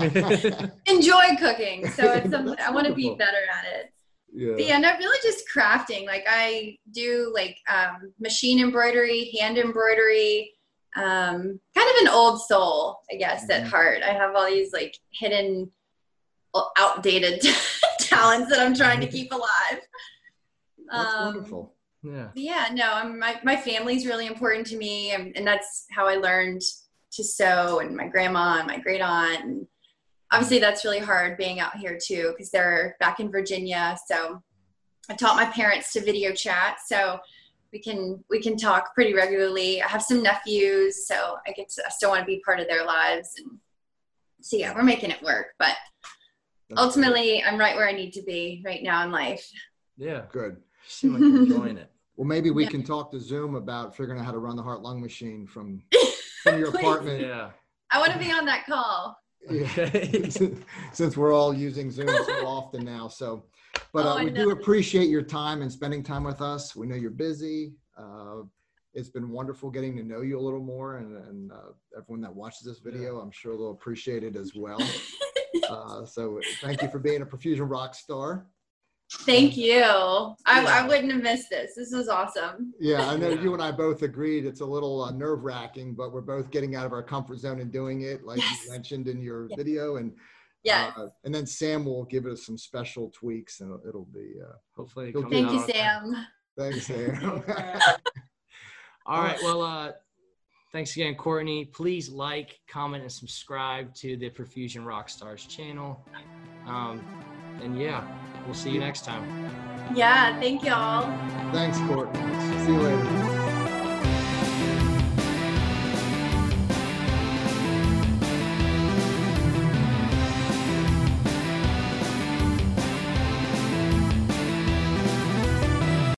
Enjoy 0.86 1.36
cooking. 1.38 1.88
So 1.90 2.12
it's 2.12 2.30
something 2.30 2.56
I 2.64 2.70
want 2.70 2.86
to 2.86 2.94
be 2.94 3.14
better 3.16 3.36
at 3.52 3.66
it. 3.72 3.92
yeah. 4.32 4.52
But 4.56 4.64
yeah, 4.64 4.78
no, 4.78 4.96
really 4.98 5.18
just 5.22 5.44
crafting. 5.54 6.06
Like 6.06 6.24
I 6.28 6.76
do 6.92 7.30
like 7.34 7.56
um, 7.68 8.12
machine 8.18 8.60
embroidery, 8.60 9.30
hand 9.38 9.58
embroidery, 9.58 10.52
um, 10.96 11.60
kind 11.76 11.88
of 11.90 11.96
an 12.02 12.08
old 12.08 12.40
soul, 12.42 12.98
I 13.12 13.16
guess, 13.16 13.48
at 13.50 13.64
Mhm. 13.64 13.68
heart. 13.68 14.02
I 14.02 14.12
have 14.12 14.34
all 14.34 14.46
these 14.46 14.72
like 14.72 14.96
hidden, 15.12 15.70
outdated 16.78 17.42
talents 18.00 18.50
that 18.50 18.60
I'm 18.60 18.74
trying 18.74 19.00
to 19.00 19.06
keep 19.06 19.32
alive. 19.32 19.80
That's 20.90 21.14
Um, 21.14 21.24
wonderful. 21.34 21.74
yeah. 22.02 22.28
yeah, 22.34 22.68
no, 22.72 22.90
I'm, 22.92 23.18
my, 23.20 23.38
my 23.44 23.56
family's 23.56 24.04
really 24.06 24.26
important 24.26 24.66
to 24.68 24.76
me. 24.76 25.12
And, 25.12 25.36
and 25.36 25.46
that's 25.46 25.86
how 25.92 26.08
I 26.08 26.16
learned 26.16 26.62
to 27.12 27.24
sew 27.24 27.80
and 27.80 27.96
my 27.96 28.06
grandma 28.08 28.58
and 28.58 28.66
my 28.66 28.78
great 28.78 29.00
aunt. 29.00 29.44
And 29.44 29.66
obviously 30.32 30.58
that's 30.58 30.84
really 30.84 30.98
hard 31.00 31.36
being 31.36 31.60
out 31.60 31.76
here 31.76 31.98
too, 32.02 32.32
because 32.36 32.50
they're 32.50 32.96
back 33.00 33.20
in 33.20 33.30
Virginia. 33.30 33.96
So 34.06 34.42
I 35.08 35.14
taught 35.14 35.36
my 35.36 35.46
parents 35.46 35.92
to 35.94 36.00
video 36.00 36.32
chat, 36.32 36.78
so 36.86 37.18
we 37.72 37.80
can 37.80 38.22
we 38.30 38.40
can 38.40 38.56
talk 38.56 38.94
pretty 38.94 39.14
regularly. 39.14 39.82
I 39.82 39.88
have 39.88 40.02
some 40.02 40.22
nephews, 40.22 41.06
so 41.06 41.36
I 41.46 41.52
get 41.52 41.68
to, 41.70 41.82
I 41.86 41.90
still 41.90 42.10
want 42.10 42.20
to 42.20 42.26
be 42.26 42.42
part 42.44 42.60
of 42.60 42.68
their 42.68 42.84
lives, 42.84 43.34
and 43.38 43.58
so 44.40 44.56
yeah, 44.56 44.72
we're 44.74 44.82
making 44.84 45.10
it 45.10 45.22
work. 45.22 45.48
But 45.58 45.74
That's 46.68 46.80
ultimately, 46.80 47.42
I'm 47.42 47.58
right 47.58 47.74
where 47.76 47.88
I 47.88 47.92
need 47.92 48.12
to 48.12 48.22
be 48.22 48.62
right 48.64 48.82
now 48.82 49.04
in 49.04 49.10
life. 49.10 49.48
Yeah. 49.96 50.22
good. 50.32 50.56
You 50.58 50.60
seem 50.86 51.12
like 51.12 51.20
you're 51.22 51.42
enjoying 51.42 51.76
it. 51.76 51.90
Well, 52.16 52.26
maybe 52.26 52.50
we 52.50 52.64
Yeah. 52.64 52.70
can 52.70 52.82
talk 52.84 53.10
to 53.12 53.20
Zoom 53.20 53.54
about 53.54 53.96
figuring 53.96 54.18
out 54.20 54.26
how 54.26 54.32
to 54.32 54.38
run 54.38 54.56
the 54.56 54.62
heart 54.62 54.82
lung 54.82 55.00
machine 55.00 55.46
from 55.46 55.82
from 56.42 56.58
your 56.58 56.68
apartment. 56.70 57.20
Yeah. 57.20 57.50
I 57.90 57.98
want 57.98 58.12
to 58.12 58.18
be 58.18 58.30
on 58.30 58.44
that 58.46 58.66
call. 58.66 59.16
Yeah. 59.48 59.62
Okay. 59.78 60.30
Since 60.92 61.16
we're 61.16 61.32
all 61.32 61.54
using 61.54 61.90
Zoom 61.90 62.08
so 62.08 62.46
often 62.46 62.84
now, 62.84 63.08
so. 63.08 63.44
But 63.92 64.04
Oh, 64.06 64.10
uh, 64.10 64.14
I 64.16 64.24
we 64.24 64.30
do 64.30 64.50
appreciate 64.50 65.08
your 65.08 65.22
time 65.22 65.62
and 65.62 65.70
spending 65.70 66.02
time 66.02 66.24
with 66.24 66.40
us. 66.40 66.76
We 66.76 66.86
know 66.86 66.96
you're 66.96 67.10
busy. 67.10 67.74
Uh, 67.96 68.42
it's 68.94 69.08
been 69.08 69.30
wonderful 69.30 69.70
getting 69.70 69.96
to 69.96 70.02
know 70.02 70.20
you 70.22 70.38
a 70.38 70.40
little 70.40 70.62
more, 70.62 70.96
and, 70.96 71.16
and 71.26 71.52
uh, 71.52 71.72
everyone 71.96 72.20
that 72.22 72.34
watches 72.34 72.62
this 72.62 72.80
video, 72.80 73.20
I'm 73.20 73.30
sure 73.30 73.56
they'll 73.56 73.70
appreciate 73.70 74.24
it 74.24 74.36
as 74.36 74.52
well. 74.54 74.80
Uh, 75.68 76.04
so 76.04 76.40
thank 76.60 76.80
you 76.80 76.88
for 76.88 77.00
being 77.00 77.22
a 77.22 77.26
perfusion 77.26 77.68
rock 77.68 77.94
star. 77.94 78.46
Thank 79.12 79.56
you. 79.56 79.82
I, 79.82 80.62
Yeah. 80.62 80.82
I 80.84 80.86
wouldn't 80.86 81.12
have 81.12 81.22
missed 81.22 81.50
this. 81.50 81.74
This 81.76 81.92
was 81.92 82.08
awesome. 82.08 82.72
Yeah, 82.78 83.08
I 83.08 83.16
know 83.16 83.28
you 83.42 83.52
and 83.54 83.62
I 83.62 83.72
both 83.72 84.02
agreed 84.02 84.46
it's 84.46 84.60
a 84.60 84.66
little 84.66 85.02
uh, 85.02 85.10
nerve 85.10 85.42
wracking, 85.44 85.94
but 85.94 86.12
we're 86.12 86.20
both 86.20 86.50
getting 86.50 86.76
out 86.76 86.86
of 86.86 86.92
our 86.92 87.02
comfort 87.02 87.38
zone 87.38 87.60
and 87.60 87.72
doing 87.72 88.02
it, 88.02 88.24
like 88.24 88.38
Yes. 88.38 88.64
you 88.66 88.70
mentioned 88.72 89.08
in 89.08 89.20
your 89.20 89.48
Yeah. 89.50 89.56
video. 89.56 89.96
And 89.96 90.12
yeah, 90.62 90.92
uh, 90.96 91.08
and 91.24 91.34
then 91.34 91.46
Sam 91.46 91.84
will 91.86 92.04
give 92.04 92.26
us 92.26 92.44
some 92.44 92.58
special 92.58 93.10
tweaks, 93.10 93.60
and 93.60 93.70
it'll, 93.70 93.88
it'll 93.88 94.04
be. 94.12 94.34
Uh, 94.46 94.52
Hopefully. 94.76 95.08
it 95.08 95.14
Thank 95.14 95.30
Thank 95.32 95.46
out 95.48 95.52
you. 95.54 95.66
Sam. 95.72 96.26
thanks, 96.58 96.86
Sam. 96.86 97.42
All 99.06 99.22
right. 99.22 99.38
Well, 99.42 99.62
uh, 99.62 99.92
thanks 100.70 100.94
again, 100.94 101.14
Courtney. 101.14 101.64
Please 101.64 102.10
like, 102.10 102.60
comment, 102.68 103.02
and 103.02 103.10
subscribe 103.10 103.94
to 103.96 104.16
the 104.18 104.28
Perfusion 104.30 104.84
Rockstars 104.84 105.48
channel. 105.48 106.06
Um, 106.66 107.02
and 107.62 107.80
yeah, 107.80 108.06
we'll 108.46 108.54
see 108.54 108.70
you 108.70 108.80
next 108.80 109.04
time. 109.04 109.50
Yeah. 109.94 110.38
Thank 110.40 110.64
y'all. 110.64 111.04
thanks, 111.52 111.78
Courtney. 111.80 112.20
See 112.64 112.72
you 112.72 112.78
later. 112.80 113.19